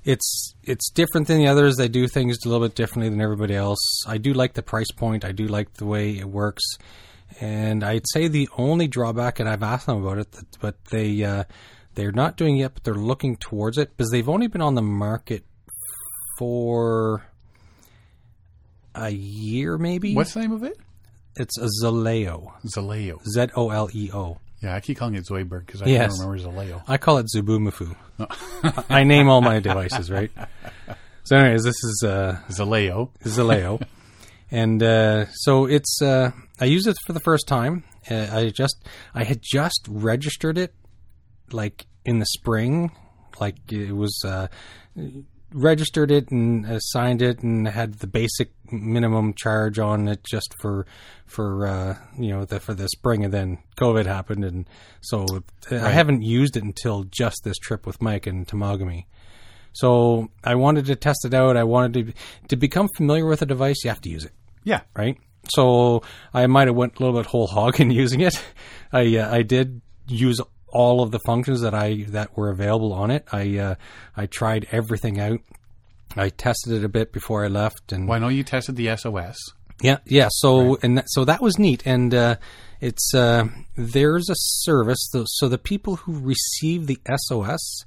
[0.04, 1.76] it's it's different than the others.
[1.76, 4.02] They do things a little bit differently than everybody else.
[4.06, 5.24] I do like the price point.
[5.24, 6.62] I do like the way it works.
[7.40, 11.24] And I'd say the only drawback, and I've asked them about it, that, but they
[11.24, 11.44] uh,
[11.94, 14.74] they're not doing it yet, but they're looking towards it because they've only been on
[14.74, 15.44] the market
[16.38, 17.24] for
[18.94, 20.14] a year, maybe.
[20.14, 20.78] What's the name of it?
[21.36, 22.52] It's a ZOLEO.
[22.76, 23.20] ZOLEO.
[23.24, 24.38] Z O L E O.
[24.64, 26.16] Yeah, I keep calling it Zoidberg because I Yes.
[26.18, 26.82] don't remember ZOLEO.
[26.88, 27.94] I call it Zubumafu.
[28.88, 30.30] I name all my devices, right?
[31.26, 33.10] So, anyways, this is uh, ZOLEO.
[33.24, 33.80] ZOLEO,
[34.50, 36.02] and uh, so it's.
[36.02, 37.82] Uh, I used it for the first time.
[38.10, 38.76] Uh, I just
[39.14, 40.74] I had just registered it,
[41.50, 42.90] like in the spring,
[43.40, 44.22] like it was.
[44.22, 44.48] Uh,
[45.54, 48.50] registered it and assigned it and had the basic
[48.82, 50.86] minimum charge on it just for
[51.26, 54.68] for uh, you know the, for the spring and then COVID happened and
[55.00, 55.24] so
[55.70, 59.04] I haven't used it until just this trip with Mike and Temagami.
[59.72, 61.56] So I wanted to test it out.
[61.56, 62.12] I wanted to
[62.48, 63.76] to become familiar with a device.
[63.84, 64.82] You have to use it, Yeah.
[64.96, 65.16] right?
[65.48, 66.02] So
[66.32, 68.42] I might have went a little bit whole hog in using it.
[68.92, 73.10] I uh, I did use all of the functions that I that were available on
[73.10, 73.26] it.
[73.32, 73.74] I uh,
[74.16, 75.40] I tried everything out.
[76.16, 78.96] I tested it a bit before I left, and Well, I know you tested the
[78.96, 79.36] SOS.
[79.82, 80.28] yeah, yeah.
[80.30, 82.36] So and that, so that was neat, and uh,
[82.80, 83.46] it's uh,
[83.76, 85.08] there's a service.
[85.10, 87.84] So, so the people who receive the SOS,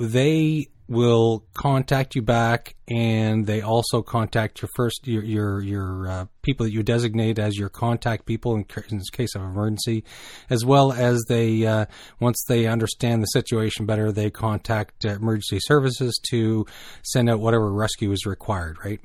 [0.00, 6.26] they will contact you back, and they also contact your first your your your uh,
[6.42, 10.04] people that you designate as your contact people in, in case of emergency,
[10.50, 11.86] as well as they uh,
[12.20, 16.66] once they understand the situation better, they contact uh, emergency services to
[17.02, 18.76] send out whatever rescue is required.
[18.84, 19.00] Right.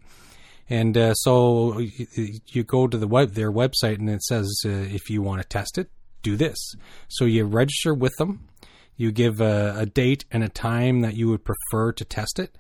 [0.69, 5.09] And uh, so you, go to the web their website and it says uh, if
[5.09, 5.89] you want to test it,
[6.21, 6.75] do this.
[7.07, 8.48] So you register with them.
[8.99, 12.57] You give a, a date and a time that you would prefer to test it,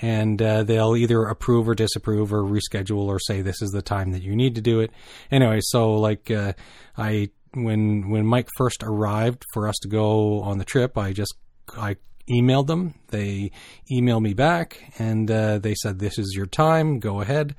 [0.00, 4.12] and uh, they'll either approve or disapprove or reschedule or say this is the time
[4.12, 4.92] that you need to do it.
[5.32, 6.52] Anyway, so like uh,
[6.96, 11.34] I when when Mike first arrived for us to go on the trip, I just
[11.76, 11.96] I
[12.30, 12.94] emailed them.
[13.08, 13.50] They
[13.90, 17.54] emailed me back and uh, they said, This is your time, go ahead.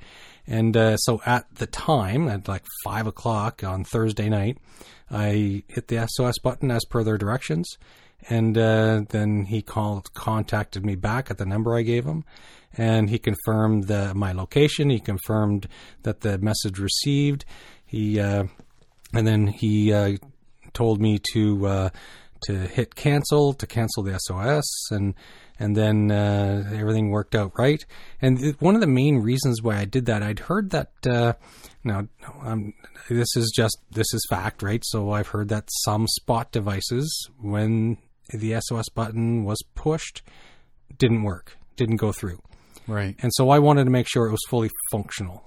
[0.46, 4.58] And uh, so at the time, at like five o'clock on Thursday night,
[5.10, 7.68] I hit the SOS button as per their directions.
[8.28, 12.24] And uh, then he called, contacted me back at the number I gave him,
[12.76, 14.90] and he confirmed the, my location.
[14.90, 15.68] He confirmed
[16.02, 17.44] that the message received.
[17.84, 18.44] He uh,
[19.12, 20.16] and then he uh,
[20.72, 21.90] told me to uh,
[22.44, 25.14] to hit cancel to cancel the SOS and
[25.58, 27.84] and then uh, everything worked out right.
[28.20, 30.90] And one of the main reasons why I did that, I'd heard that.
[31.06, 31.34] Uh,
[31.84, 32.08] now,
[32.42, 32.72] um,
[33.08, 34.82] this is just this is fact, right?
[34.84, 37.98] So I've heard that some spot devices, when
[38.32, 40.22] the SOS button was pushed,
[40.98, 42.40] didn't work, didn't go through.
[42.86, 43.16] Right.
[43.20, 45.44] And so I wanted to make sure it was fully functional.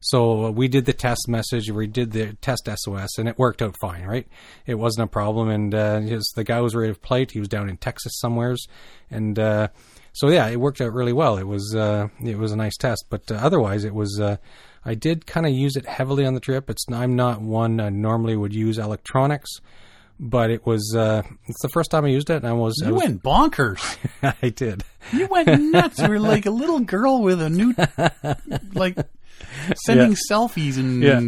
[0.00, 3.62] So uh, we did the test message, we did the test SOS, and it worked
[3.62, 4.28] out fine, right?
[4.66, 5.48] It wasn't a problem.
[5.48, 7.26] And uh, his, the guy was ready to play.
[7.30, 8.66] He was down in Texas somewheres,
[9.10, 9.68] and uh,
[10.12, 11.36] so yeah, it worked out really well.
[11.36, 14.18] It was uh, it was a nice test, but uh, otherwise, it was.
[14.20, 14.36] Uh,
[14.84, 16.70] I did kind of use it heavily on the trip.
[16.70, 19.50] It's I'm not one I normally would use electronics,
[20.18, 22.88] but it was uh, it's the first time I used it, and I was I
[22.88, 23.96] You was- went bonkers.
[24.42, 24.82] I did.
[25.12, 25.98] You went nuts.
[26.00, 27.74] You were like a little girl with a new,
[28.74, 28.96] like,
[29.84, 31.20] sending selfies and Yeah.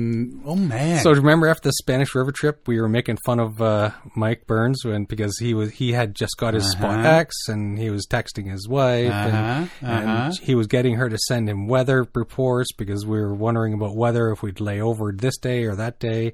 [0.50, 1.00] oh man.
[1.02, 4.84] So remember after the Spanish River trip, we were making fun of uh, Mike Burns
[4.84, 7.08] when because he was he had just got his Spot Uh-huh.
[7.08, 10.32] X and he was texting his wife Uh-huh, and, and uh-huh.
[10.42, 14.30] he was getting her to send him weather reports because we were wondering about weather
[14.32, 16.32] if we'd lay over this day or that day,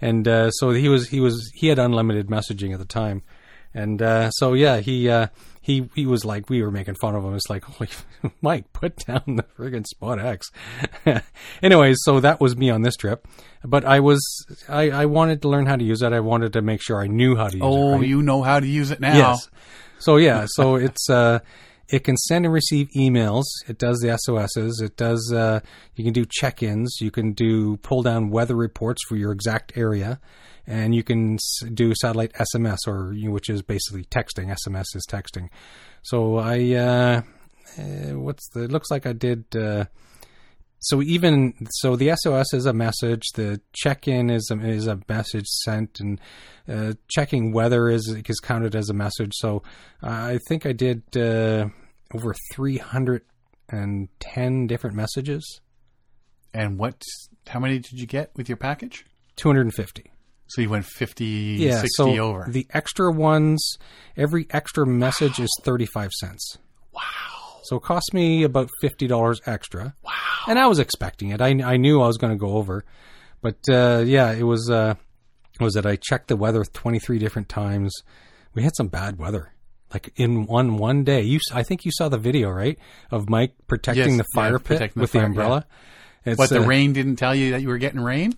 [0.00, 3.22] and uh, so he was he was he had unlimited messaging at the time,
[3.74, 5.08] and uh, so yeah he.
[5.08, 5.28] Uh,
[5.60, 7.34] he, he was like we were making fun of him.
[7.34, 7.90] It's like, holy
[8.40, 10.50] Mike, put down the friggin' Spot X.
[11.62, 13.28] Anyways, so that was me on this trip.
[13.62, 14.18] But I was
[14.66, 16.14] I, I wanted to learn how to use it.
[16.14, 17.66] I wanted to make sure I knew how to use it.
[17.66, 18.08] oh, right?
[18.08, 19.14] you know how to use it now.
[19.14, 19.50] Yes.
[19.98, 21.40] So yeah, so it's uh,
[21.88, 23.44] it can send and receive emails.
[23.66, 24.80] It does the SOSs.
[24.80, 25.32] It does.
[25.34, 25.60] Uh,
[25.94, 26.98] you can do check-ins.
[27.00, 30.20] You can do pull down weather reports for your exact area,
[30.66, 31.38] and you can
[31.72, 34.54] do satellite SMS, or which is basically texting.
[34.54, 35.48] SMS is texting.
[36.02, 37.22] So I uh,
[37.78, 38.64] uh, what's the?
[38.64, 39.44] It looks like I did.
[40.80, 43.22] So even so, the SOS is a message.
[43.34, 46.20] The check-in is a, is a message sent, and
[46.68, 49.32] uh, checking weather is is counted as a message.
[49.34, 49.62] So
[50.02, 51.68] uh, I think I did uh,
[52.14, 53.22] over three hundred
[53.68, 55.60] and ten different messages.
[56.54, 57.02] And what?
[57.48, 59.04] How many did you get with your package?
[59.36, 60.10] Two hundred and fifty.
[60.50, 62.46] So you went 50, Yeah, 60 so over.
[62.48, 63.76] the extra ones,
[64.16, 66.56] every extra message is thirty-five cents.
[66.94, 67.02] wow.
[67.68, 69.94] So it cost me about fifty dollars extra.
[70.02, 70.12] Wow!
[70.46, 71.42] And I was expecting it.
[71.42, 72.82] I, I knew I was going to go over,
[73.42, 74.70] but uh, yeah, it was.
[74.70, 74.94] Uh,
[75.60, 77.92] was that I checked the weather twenty three different times.
[78.54, 79.52] We had some bad weather,
[79.92, 81.22] like in one one day.
[81.22, 82.78] You, I think you saw the video, right,
[83.10, 85.66] of Mike protecting Yes, the fire yeah, pit the with the, fire, umbrella.
[86.24, 88.34] It's, But the uh, rain didn't tell you that you were getting rain?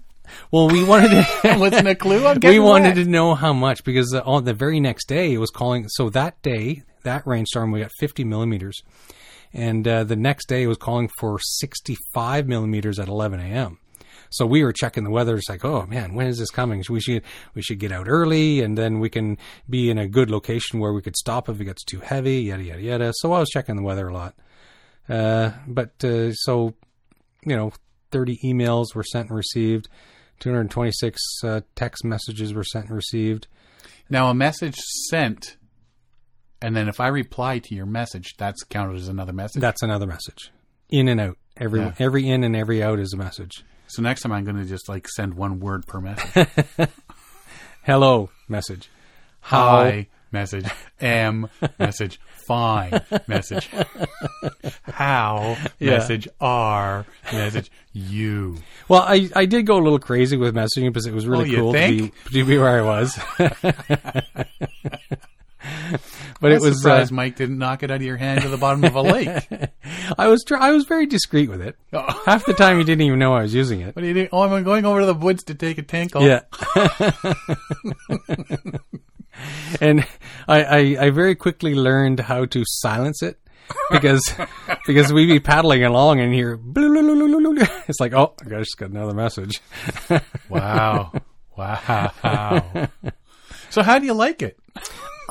[0.51, 1.27] Well, we wanted to.
[1.59, 2.27] Wasn't a clue?
[2.27, 3.05] I'm we wanted wet.
[3.05, 5.89] to know how much because uh, on the very next day it was calling.
[5.89, 8.83] So that day, that rainstorm, we got 50 millimeters,
[9.53, 13.79] and uh, the next day was calling for 65 millimeters at 11 a.m.
[14.31, 15.37] So we were checking the weather.
[15.37, 16.85] It's like, oh man, when is this coming?
[16.89, 17.23] We should
[17.55, 19.39] we should get out early, and then we can
[19.69, 22.43] be in a good location where we could stop if it gets too heavy.
[22.43, 23.13] Yada yada yada.
[23.17, 24.35] So I was checking the weather a lot.
[25.09, 26.75] Uh, but uh, so
[27.45, 27.73] you know,
[28.13, 29.89] 30 emails were sent and received.
[30.41, 33.47] 226 uh, text messages were sent and received.
[34.09, 34.77] Now, a message
[35.09, 35.57] sent
[36.63, 39.61] and then if I reply to your message, that's counted as another message.
[39.61, 40.51] That's another message.
[40.89, 41.39] In and out.
[41.57, 41.93] Every Yeah.
[41.99, 43.65] every in and every out is a message.
[43.89, 46.47] so next time I'm going to just like send one word per message.
[47.85, 48.89] Hello message.
[49.41, 50.67] Hi message.
[51.01, 51.49] M
[51.79, 52.21] message.
[52.47, 53.69] Fine message.
[54.83, 55.91] How Yeah.
[55.99, 56.29] message.
[56.41, 57.71] R message.
[57.93, 58.57] You.
[58.89, 61.61] Well, I, I did go a little crazy with messaging because it was really Oh,
[61.61, 63.19] cool to be, to be where I was.
[66.41, 68.57] but I'm it was uh, Mike didn't knock it out of your hand to the
[68.57, 69.45] bottom of a lake.
[70.19, 71.77] I was tr- I was very discreet with it.
[71.93, 72.23] Oh.
[72.25, 73.95] Half the time, he didn't even know I was using it.
[73.95, 74.29] What do you do?
[74.33, 76.23] Oh, I'm going over to the woods to take a tinkle.
[76.23, 76.41] Yeah.
[79.81, 80.07] and
[80.49, 83.39] I, I, I very quickly learned how to silence it
[83.91, 84.35] because
[84.87, 89.61] because we'd be paddling along and hear it's like oh I just got another message.
[90.49, 91.13] Wow.
[91.57, 92.91] Wow.
[93.69, 94.59] so how do you like it?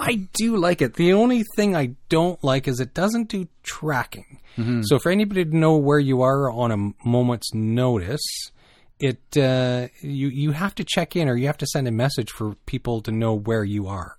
[0.10, 0.95] I do like it.
[0.95, 4.39] The only thing I don't like is it doesn't do tracking.
[4.84, 8.51] So for anybody to know where you are on a moment's notice,
[8.99, 12.30] it uh, you you have to check in or you have to send a message
[12.32, 14.18] for people to know where you are.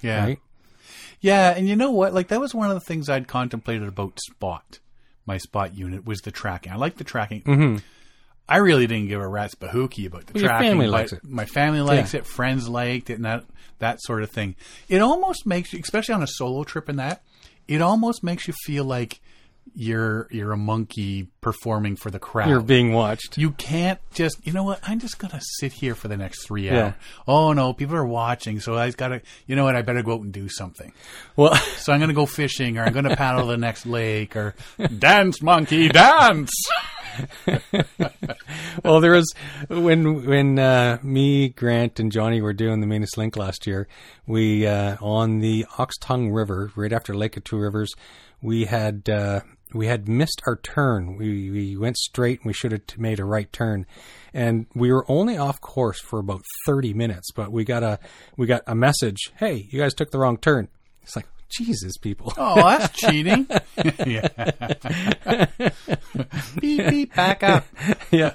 [0.00, 0.24] Yeah.
[0.24, 0.38] Right?
[1.20, 2.14] Yeah, and you know what?
[2.14, 4.78] Like that was one of the things I'd contemplated about Spot.
[5.26, 6.72] My Spot unit was the tracking.
[6.72, 7.42] I like the tracking.
[7.42, 7.76] Mm-hmm.
[8.50, 11.20] I really didn't give a rat's bahookie about the Well, your family likes it.
[11.24, 12.20] My family likes Yeah.
[12.20, 12.26] it.
[12.26, 13.44] Friends liked it, and that
[13.78, 14.56] that sort of thing.
[14.88, 17.22] It almost makes you, especially on a solo trip, and that
[17.68, 19.20] it almost makes you feel like
[19.76, 22.48] you're you're a monkey performing for the crowd.
[22.48, 23.38] You're being watched.
[23.38, 24.80] You can't just, you know what?
[24.82, 26.80] I'm just gonna sit here for the next three Yeah.
[26.86, 26.94] hours.
[27.28, 29.76] Oh no, people are watching, so I've gotta, you know what?
[29.76, 30.92] I better go out and do something.
[31.36, 34.54] Well, So I'm gonna go fishing, or I'm gonna paddle the next lake, or
[34.98, 36.50] dance, monkey, dance.
[38.84, 39.32] well, there was
[39.68, 43.88] when when uh, me, Grant, and Johnny were doing the Manus Link last year.
[44.26, 47.92] We uh, on the Ox Tongue River, right after Lake of Two Rivers,
[48.42, 49.40] we had uh,
[49.72, 51.16] we had missed our turn.
[51.16, 53.86] We we went straight, and we should have made a right turn,
[54.32, 57.30] and we were only off course for about thirty minutes.
[57.32, 57.98] But we got a
[58.36, 59.32] we got a message.
[59.36, 60.68] Hey, you guys took the wrong turn.
[61.02, 62.32] It's like Jesus, people.
[62.36, 63.46] Oh, that's cheating.
[64.06, 64.28] yeah.
[66.60, 67.66] beep beep, back up.
[68.10, 68.32] yeah.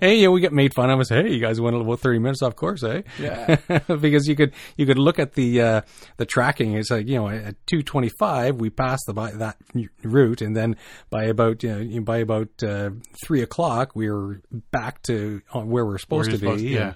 [0.00, 1.08] hey, yeah, we get made fun of us.
[1.08, 3.02] Hey, you guys went about thirty minutes off course, eh?
[3.18, 3.56] Yeah.
[4.00, 5.80] because you could you could look at the uh,
[6.16, 6.74] the tracking.
[6.74, 9.56] It's like you know at two twenty five we passed the by that
[10.02, 10.76] route, and then
[11.10, 12.90] by about you know by about uh,
[13.24, 16.46] three o'clock we were back to uh, where we're supposed Where to be.
[16.46, 16.86] supposed- yeah.
[16.88, 16.94] and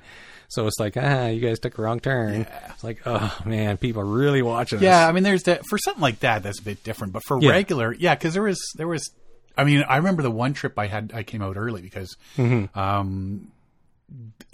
[0.51, 2.47] So it's like ah, you guys took a wrong turn.
[2.71, 4.79] It's like oh man, people are really watching.
[4.79, 4.83] Us.
[4.83, 5.09] Yeah, us.
[5.09, 6.43] I mean, there's that for something like that.
[6.43, 7.51] That's a bit different, but for Yeah.
[7.51, 9.11] regular, yeah, because there was there was.
[9.57, 11.13] I mean, I remember the one trip I had.
[11.15, 12.79] I came out early because, Mm-hmm.
[12.79, 13.51] um,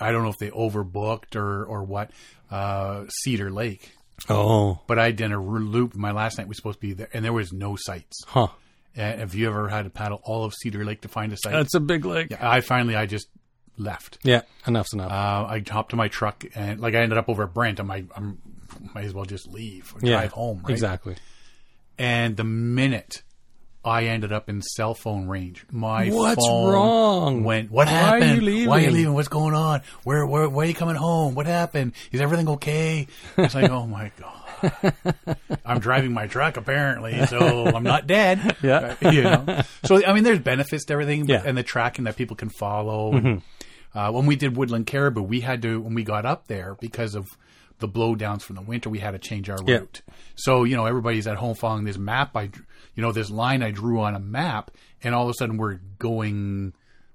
[0.00, 2.10] I don't know if they overbooked or or what.
[2.50, 3.90] Uh, Cedar Lake,
[4.28, 5.94] Oh, but I did a loop.
[5.96, 8.22] My last night was supposed to be there, and there was no sites.
[8.26, 8.48] huh.
[8.94, 11.52] And have you ever had to paddle all of Cedar Lake to find a site?
[11.52, 12.28] That's a big lake.
[12.30, 13.28] Yeah, I finally I just
[13.78, 14.18] left.
[14.22, 15.10] Yeah, enough's enough.
[15.10, 17.78] Uh, I hopped to my truck and like I ended up over at Brent.
[17.80, 18.38] I'm like, I'm
[18.94, 20.70] might as well just leave or yeah, drive home, right?
[20.72, 21.16] Exactly.
[21.98, 23.22] And the minute
[23.84, 27.44] I ended up in cell phone range, my What's phone wrong?
[27.44, 27.70] Went.
[27.70, 28.42] What Why are you happened?
[28.68, 29.14] Why are you leaving?" leaving?
[29.14, 29.82] What's going on?
[30.02, 31.34] Where, where, where are you coming home?
[31.36, 31.92] What happened?
[32.12, 33.06] Is everything okay?
[33.38, 34.42] It's like, oh my god.
[35.64, 38.56] I'm driving my truck apparently, so I'm not dead.
[38.62, 38.96] Yeah.
[39.00, 39.62] you know.
[39.84, 41.38] So I mean, there's benefits to everything, but- Yeah.
[41.38, 41.48] Mm-hmm.
[41.48, 43.40] and the tracking that people can follow.
[43.96, 47.14] Uh, when we did Woodland Caribou, we had to when we got up there because
[47.14, 47.26] of
[47.78, 49.78] the blowdowns from the winter, we had to change our Yeah.
[49.78, 50.02] route.
[50.34, 52.36] So you know, everybody's at home following this map.
[52.36, 52.50] I,
[52.94, 54.70] you know, this line I drew on a map,
[55.02, 56.72] and all of a sudden we're going,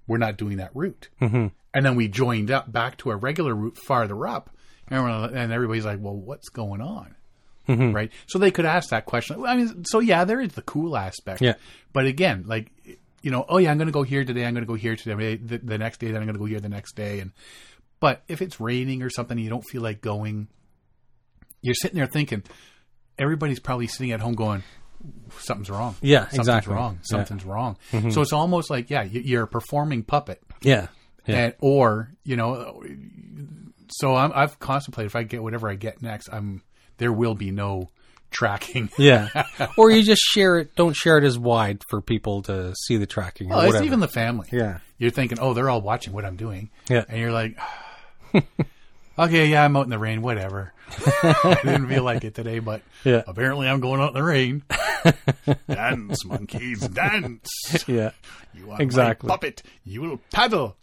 [0.07, 1.09] we're not doing that route.
[1.21, 1.47] Mm-hmm.
[1.73, 4.49] And then we joined up back to a regular route farther up,
[4.89, 7.15] and, and everybody's like, "Well, what's going on?"
[7.69, 7.91] Mm-hmm.
[7.93, 8.11] Right.
[8.27, 9.43] So they could ask that question.
[9.45, 11.41] I mean, so yeah, there is the cool aspect.
[11.41, 11.53] Yeah.
[11.93, 12.71] But again, like,
[13.22, 14.45] you know, oh yeah, I'm going to go here today.
[14.45, 15.36] I'm going to go here today.
[15.38, 17.19] The, the next day, then I'm going to go here the next day.
[17.19, 17.32] And
[17.99, 20.47] but if it's raining or something, and you don't feel like going.
[21.63, 22.41] You're sitting there thinking,
[23.19, 24.63] everybody's probably sitting at home going,
[25.38, 25.95] something's wrong.
[26.01, 26.74] Yeah, something's exactly.
[26.74, 26.93] wrong.
[26.93, 26.97] Yeah.
[26.97, 27.05] Mm-hmm.
[27.05, 27.78] Something's wrong.
[28.11, 30.88] So it's almost like yeah, you- you're a performing puppet, Yeah.
[31.28, 31.38] Yeah.
[31.38, 32.84] and or you know.
[33.89, 36.63] So I'm, I've contemplated if I get whatever I get next, I'm
[36.97, 37.89] there will be no
[38.32, 38.89] tracking.
[38.97, 39.29] Yeah.
[39.77, 40.75] or you just share it.
[40.75, 43.99] Don't share it as wide for people to see the tracking or Well, it's even
[43.99, 44.47] the family.
[44.51, 44.79] Yeah.
[44.97, 46.69] You're thinking, oh, they're all watching what I'm doing.
[46.89, 47.05] Yeah.
[47.09, 47.57] And you're like,
[49.19, 50.73] okay, yeah, I'm out in the rain, whatever.
[50.89, 53.23] I didn't feel like it today, but Yeah.
[53.27, 54.63] apparently I'm going out in the rain.
[55.67, 57.49] dance, monkeys, dance.
[57.88, 58.11] yeah.
[58.53, 59.27] You are Exactly.
[59.27, 59.63] my puppet.
[59.84, 60.77] You will paddle.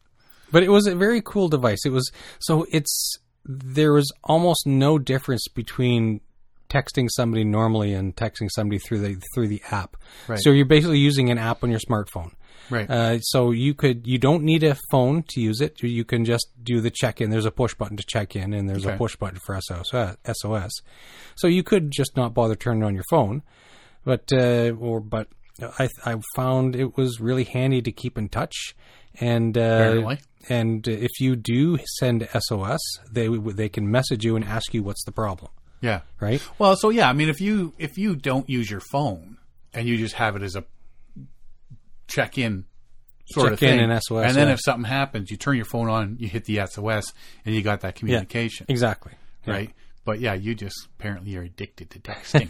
[0.50, 1.84] But it was a very cool device.
[1.84, 6.20] It was so it's there was almost no difference between
[6.68, 9.96] texting somebody normally and texting somebody through the through the app.
[10.26, 10.38] Right.
[10.40, 12.32] So you're basically using an app on your smartphone.
[12.70, 12.88] Right.
[12.88, 15.82] Uh, so you could you don't need a phone to use it.
[15.82, 17.30] You can just do the check in.
[17.30, 20.16] There's a push button to check in, and there's a push button for SOS.
[20.32, 20.72] SOS.
[21.36, 23.42] So you could just not bother turning on your phone,
[24.04, 25.28] but uh, or but
[25.78, 28.74] I I found it was really handy to keep in touch,
[29.20, 30.16] and uh,
[30.48, 35.04] and if you do send SOS, they they can message you and ask you what's
[35.04, 35.50] the problem,
[35.80, 36.00] yeah.
[36.20, 36.42] right?
[36.58, 39.38] Well, so yeah, I mean, if you if you don't use your phone
[39.72, 40.64] and you just have it as a
[42.06, 42.64] check in
[43.26, 44.54] sort of Check in thing, and SOS, and then yeah.
[44.54, 47.12] if something happens, you turn your phone on, you hit the SOS,
[47.44, 49.12] and you got that communication, Exactly.
[49.46, 49.52] Yeah.
[49.52, 49.70] right?
[50.08, 52.48] But yeah, you just apparently you're addicted to texting.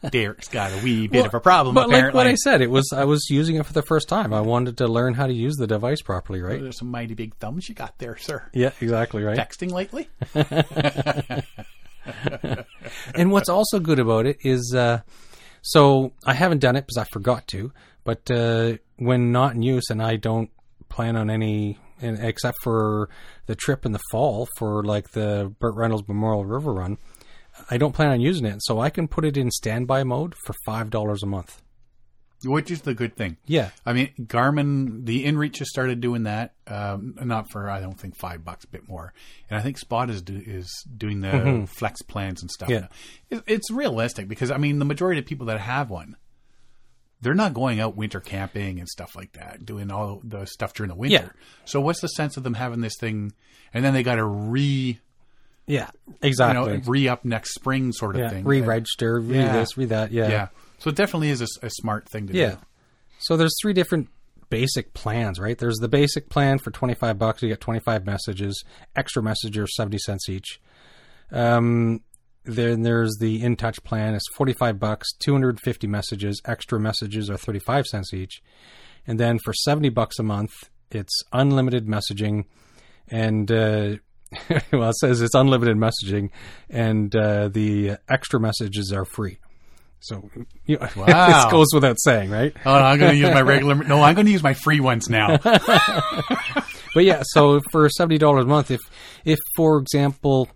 [0.10, 1.76] Derek's got a wee bit of a problem.
[1.76, 4.08] But like apparently, what I said, it was I was using it for the first
[4.08, 4.34] time.
[4.34, 6.60] I wanted to learn how to use the device properly, right?
[6.60, 8.50] there's some mighty big thumbs you got there, sir.
[8.52, 9.38] Yeah, exactly right.
[9.38, 10.08] Texting lately?
[13.14, 15.00] And what's also good about it is, uh,
[15.62, 17.72] so I haven't done it because I forgot to.
[18.04, 20.50] But uh, when not in use, and I don't
[20.88, 23.10] plan on any, except for
[23.46, 26.98] the trip in the fall for like the Burt Reynolds Memorial River Run,
[27.70, 28.62] I don't plan on using it.
[28.62, 31.60] So I can put it in standby mode for five dollars a month.
[32.44, 33.36] Which is the good thing.
[33.46, 36.54] Yeah, I mean, Garmin, the InReach has started doing that.
[36.68, 39.12] Um, not for I don't think five bucks, a bit more.
[39.50, 42.68] And I think Spot is do, is doing the flex plans and stuff.
[42.68, 42.84] Mm-hmm.
[43.30, 43.38] Yeah.
[43.38, 46.16] It, it's realistic because I mean, the majority of people that have one,
[47.20, 50.90] they're not going out winter camping and stuff like that, doing all the stuff during
[50.90, 51.34] the winter.
[51.34, 51.42] Yeah.
[51.64, 53.32] So what's the sense of them having this thing,
[53.74, 55.00] and then they got to re,
[55.66, 56.76] yeah, you exactly.
[56.76, 58.44] know, re up next spring sort of yeah, thing.
[58.44, 59.52] re-register, re Yeah.
[59.54, 60.12] this, re that.
[60.12, 60.48] Yeah, Yeah.
[60.78, 62.46] So it definitely is a smart thing to Yeah.
[62.46, 62.52] do.
[62.52, 62.56] Yeah.
[63.20, 64.08] So there's three different
[64.50, 65.58] basic plans, right?
[65.58, 67.42] There's the basic plan for 25 bucks.
[67.42, 68.64] You get 25 messages.
[68.96, 70.60] Extra messages are 70 cents each.
[71.30, 72.00] Um,
[72.44, 74.14] then there's the in touch plan.
[74.14, 76.40] It's 45 bucks, 250 messages.
[76.46, 78.40] Extra messages are 35 cents each.
[79.06, 80.52] And then for 70 bucks a month,
[80.90, 82.44] it's unlimited messaging
[83.08, 83.96] and uh,
[84.72, 86.28] well, it says it's unlimited messaging,
[86.68, 89.38] and uh, the extra messages are free.
[90.00, 90.30] So
[90.66, 91.26] you Wow.
[91.44, 92.54] this goes without saying, right?
[92.64, 93.74] Oh, I'm going to use my regular.
[93.74, 95.38] No, I'm going to use my free ones now.
[96.94, 98.80] But yeah, so for seventy dollars a month, if
[99.24, 100.48] if for example,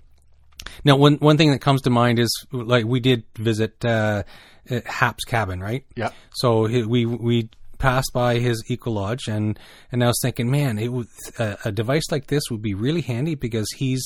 [0.84, 4.22] now one one thing that comes to mind is like we did visit uh,
[4.70, 5.84] uh, Hap's cabin, right?
[5.94, 6.10] Yeah.
[6.32, 9.58] So we we passed by his eco lodge, and
[9.92, 11.06] and I was thinking, man, it would
[11.38, 14.02] a, a device like this would be really handy because he's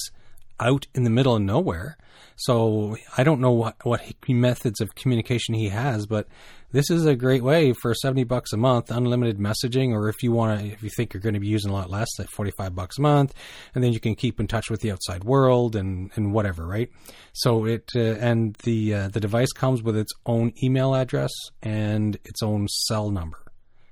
[0.61, 1.97] out in the middle of nowhere.
[2.37, 6.29] So I don't know what what methods of communication he has, but
[6.73, 10.33] this is a great way for seventy bucks a month, unlimited messaging, or if you
[10.33, 12.51] want to, if you think you're going to be using a lot less, like forty
[12.59, 13.33] five bucks a month,
[13.75, 16.91] and then you can keep in touch with the outside world and and whatever, right?
[17.33, 21.33] So it uh, and the uh, the device comes with its own email address
[21.63, 23.43] and its own cell number,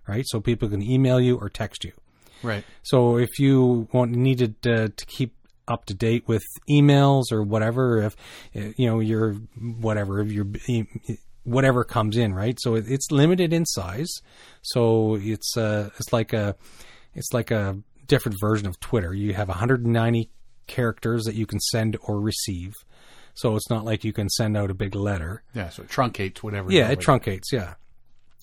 [0.06, 0.24] right?
[0.26, 1.92] So people can email you or text you.
[2.42, 2.64] Right.
[2.82, 5.34] So if you want needed uh, to keep
[5.66, 8.16] up to date with emails or whatever, if
[8.52, 9.34] you know your
[9.80, 10.46] whatever if your
[11.44, 12.58] whatever comes in, right?
[12.60, 14.10] So it's limited in size.
[14.62, 16.56] So it's uh it's like a
[17.14, 19.14] it's like a different version of Twitter.
[19.14, 20.30] You have 190
[20.66, 22.72] characters that you can send or receive.
[23.34, 25.42] So it's not like you can send out a big letter.
[25.54, 25.68] Yeah.
[25.70, 26.70] So it truncates whatever.
[26.72, 27.52] Yeah, it truncates.
[27.52, 27.74] Yeah,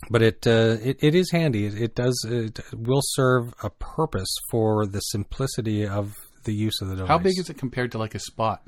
[0.10, 1.66] but it uh, it, it is handy.
[1.66, 6.90] It, it does it will serve a purpose for the simplicity of the use of
[6.90, 7.10] the device.
[7.10, 8.62] How big is it compared to like a Spot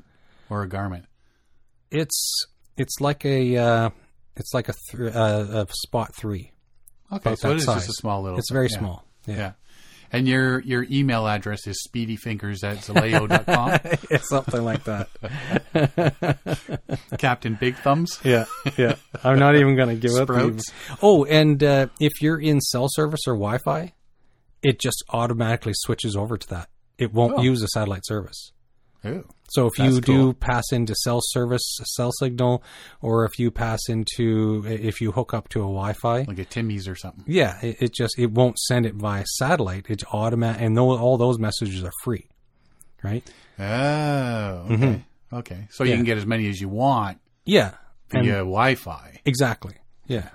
[0.50, 1.04] or a Garmin?
[1.90, 2.46] It's
[2.76, 3.90] it's like a uh,
[4.36, 6.52] it's like a th- uh, a Spot three.
[7.12, 8.38] Okay, so it is just a small little.
[8.38, 8.78] It's very yeah.
[8.78, 9.04] small.
[9.26, 9.36] Yeah.
[9.36, 9.52] Yeah.
[10.12, 13.80] And your your email address is speedyfingers at zoleo.com.
[14.10, 15.08] Yeah, something like that.
[17.18, 18.20] Captain Big Thumbs.
[18.22, 18.44] yeah,
[18.76, 18.94] yeah.
[19.24, 20.28] I'm not even going to give up.
[20.28, 20.72] Sprouts.
[21.02, 23.92] Oh, and uh, if you're in cell service or Wi-Fi,
[24.62, 26.68] it just automatically switches over to that.
[26.98, 27.42] It won't Oh.
[27.42, 28.52] use a satellite service.
[29.06, 29.28] Ooh.
[29.50, 30.00] So if you cool.
[30.00, 31.62] do pass into cell service,
[31.96, 32.62] cell signal,
[33.02, 36.88] or if you pass into, if you hook up to a Wi-Fi, Like a Timmy's
[36.88, 37.24] or something.
[37.26, 39.86] yeah, it, it just it won't send it via satellite.
[39.90, 42.30] It's automatic, and tho- all those messages are free,
[43.02, 43.30] right?
[43.58, 44.72] Oh, mm-hmm.
[44.84, 45.04] okay.
[45.32, 45.68] Okay.
[45.70, 47.72] So you can get as many as you want Yeah,
[48.10, 49.20] via and- Wi-Fi.
[49.26, 49.74] exactly.
[50.06, 50.28] Yeah.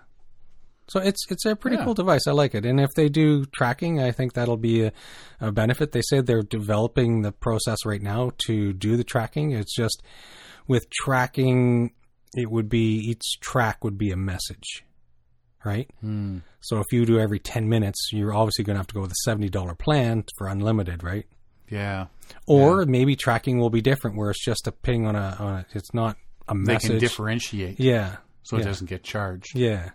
[0.89, 1.85] So it's it's a pretty Yeah.
[1.85, 2.27] cool device.
[2.27, 4.91] I like it, and if they do tracking, I think that'll be a,
[5.39, 5.91] a benefit.
[5.91, 9.51] They say they're developing the process right now to do the tracking.
[9.51, 10.01] It's just
[10.67, 11.91] with tracking,
[12.35, 14.83] it would be each track would be a message,
[15.63, 15.89] right?
[16.01, 16.39] Hmm.
[16.61, 19.11] So if you do every ten minutes, you're obviously going to have to go with
[19.11, 21.25] a seventy dollar plan for unlimited, right?
[21.69, 22.07] Yeah.
[22.47, 25.65] Or maybe tracking will be different, where it's just a ping on a on a.
[25.73, 26.17] It's not
[26.47, 26.81] a message.
[26.81, 28.17] they can differentiate, yeah.
[28.41, 28.63] so yeah.
[28.63, 29.51] it doesn't get charged.
[29.55, 29.91] Yeah.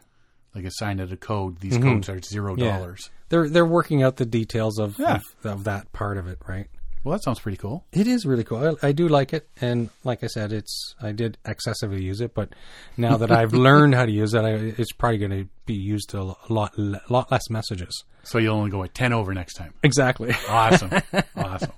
[0.54, 1.58] Like assign it a code.
[1.60, 2.62] These codes are zero Mm-hmm.
[2.64, 2.78] Yeah.
[2.78, 3.10] dollars.
[3.28, 5.16] They're they're working out the details of, Yeah.
[5.16, 6.66] of of that part of it, right?
[7.02, 7.84] Well, that sounds pretty cool.
[7.92, 8.76] It is really cool.
[8.82, 12.32] I, I do like it, and like I said, it's I did excessively use it,
[12.34, 12.54] but
[12.96, 16.08] now that I've learned how to use it, I, it's probably going to be used
[16.10, 16.78] to a lot
[17.10, 18.04] lot less messages.
[18.22, 19.74] So you'll only go at ten over next time.
[19.82, 20.34] Exactly.
[20.48, 20.90] Awesome,
[21.36, 21.72] awesome.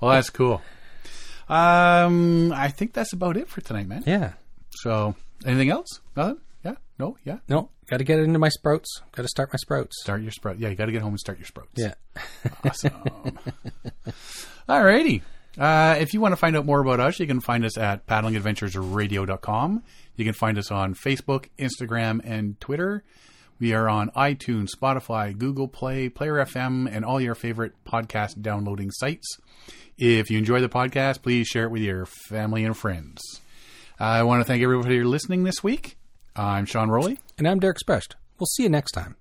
[0.00, 0.62] Well, that's cool.
[1.48, 4.02] Um, I think that's about it for tonight, man.
[4.06, 4.32] yeah.
[4.82, 6.00] So, anything else?
[6.16, 6.38] Nothing?
[6.64, 6.74] Yeah?
[6.98, 7.16] No?
[7.24, 7.38] Yeah?
[7.48, 9.00] No, got to get it into my sprouts.
[9.12, 10.00] Got to start my sprouts.
[10.02, 10.58] Start your sprout.
[10.58, 11.70] Yeah, you got to get home and start your sprouts.
[11.74, 11.94] Yeah.
[12.64, 12.92] Awesome.
[14.68, 15.22] Alrighty.
[15.56, 18.06] Uh, if you want to find out more about us, you can find us at
[18.06, 19.82] paddlingadventuresradio.com.
[20.16, 23.04] You can find us on Facebook, Instagram, and Twitter.
[23.60, 28.90] We are on iTunes, Spotify, Google Play, Player FM, and all your favorite podcast downloading
[28.90, 29.38] sites.
[29.96, 33.20] If you enjoy the podcast, please share it with your family and friends.
[33.98, 35.96] I want to thank everybody for listening this week.
[36.36, 37.18] I'm Sean Rowley.
[37.38, 38.16] And I'm Derek Specht.
[38.38, 39.14] We'll see you next time.